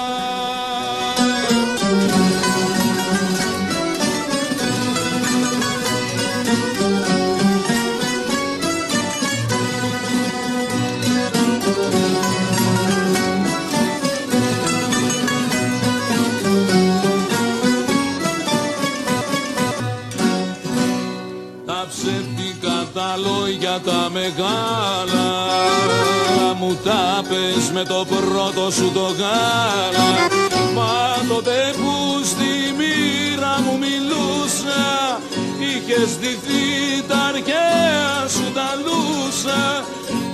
[22.93, 25.29] Τα λόγια τα μεγάλα.
[26.59, 30.09] Μου τα πες με το πρώτο σου το γάλα.
[30.75, 34.83] Μα τότε που στη μοίρα μου μιλούσα
[35.59, 36.63] Είχες ντυθεί
[37.07, 39.85] τα αρχαία σου τα λούσα.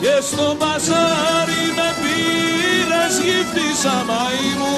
[0.01, 4.77] Και στο μπαζάρι με πήρες γύφτησα μαϊμού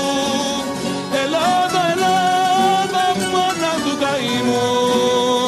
[1.24, 3.04] Ελλάδα, Ελλάδα,
[3.34, 5.41] μάνα του καημού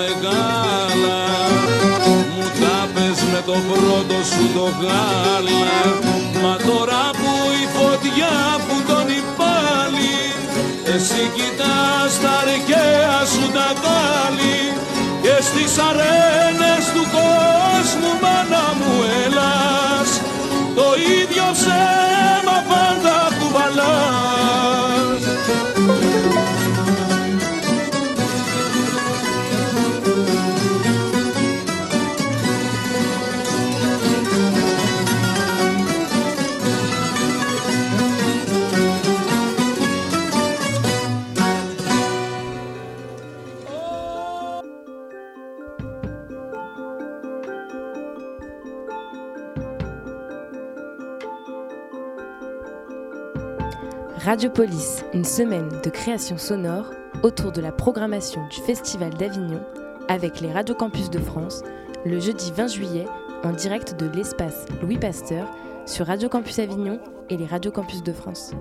[0.00, 1.20] μεγάλα.
[2.34, 5.80] Μου τα πες με το πρώτο σου το γάλα.
[6.42, 7.32] Μα τώρα που
[7.62, 8.34] η φωτιά
[8.66, 10.16] που τον πάλι
[10.94, 14.60] Εσύ κοιτάς τα αρχαία σου τα κάλλη
[15.22, 18.94] Και στις αρένες του κόσμου μάνα μου
[19.24, 20.10] έλας.
[20.74, 20.86] Το
[21.18, 21.99] ίδιο ψέμα
[54.30, 56.84] Radiopolis, une semaine de création sonore
[57.24, 59.60] autour de la programmation du Festival d'Avignon
[60.06, 61.64] avec les radiocampus de France
[62.06, 63.06] le jeudi 20 juillet
[63.42, 65.48] en direct de l'espace Louis Pasteur
[65.84, 68.52] sur Radio Campus Avignon et les radiocampus de France.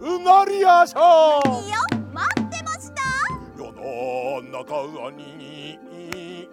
[0.00, 1.76] うなりやしょいいよ
[2.12, 3.02] 待ってました。
[3.56, 5.78] 世の中に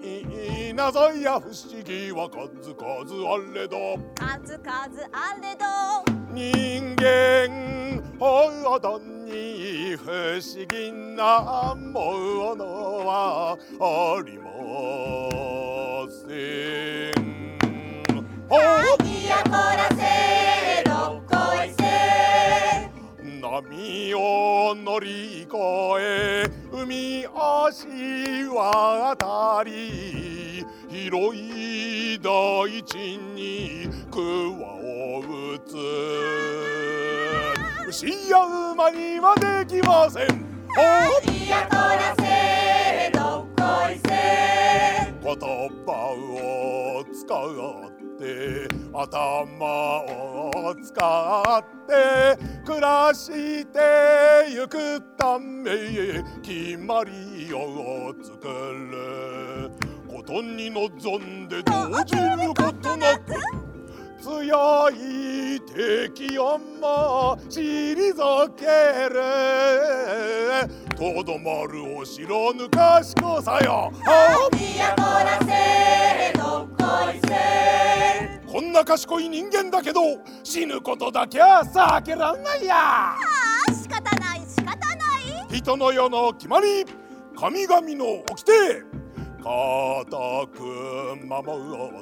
[0.01, 4.71] いいなさいや不思議は数々あれど数々
[5.11, 5.65] あれど
[6.33, 12.65] 人間あだに不思議なもの
[13.05, 14.47] はありま
[16.11, 17.17] せん
[18.51, 21.23] 「アイディアコラセロ
[21.77, 21.83] せ」
[23.61, 25.57] 波を乗り越
[25.99, 27.87] え海足
[28.53, 35.75] 渡り広い大地に桑を打つ。
[37.89, 40.27] 牛や馬にはできません。
[40.75, 41.86] 何やこらせ
[48.99, 50.01] 頭
[50.65, 53.79] を使って暮らして
[54.49, 59.69] ゆくため決まりを作る
[60.07, 63.35] ことに望んで動じることなく
[64.19, 68.65] 強い敵をも退け
[69.13, 69.21] る
[70.95, 74.95] とどまるお城ぬかしこさよ何や
[78.51, 80.01] こんな賢い人間だけど
[80.43, 82.75] 死ぬことだけは避けらんないや。
[82.77, 83.17] あ
[83.69, 84.75] あ仕方ない仕方な
[85.49, 85.57] い。
[85.57, 86.85] 人の世の決まり
[87.35, 88.85] 神々の掟。
[89.43, 90.59] 固く
[91.25, 91.37] 守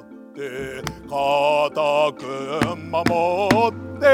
[0.00, 2.22] って固く
[2.76, 3.06] 守
[3.68, 4.10] って栄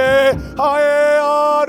[0.78, 1.64] えあ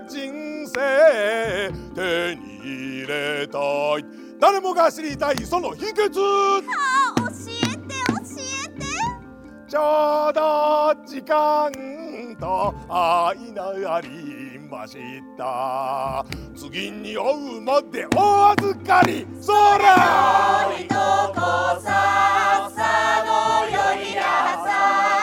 [0.00, 3.58] る人生手に入れた
[3.98, 4.04] い。
[4.40, 6.20] 誰もが知りたいその秘訣。
[6.20, 7.30] ああ
[9.74, 11.72] ちょうど時間
[12.38, 14.96] と相なりまし
[15.36, 16.24] た。
[16.54, 19.26] 次に会うまでお預かり。
[19.40, 21.40] そらりとこ
[21.80, 24.22] ささのよりな
[24.62, 25.13] さ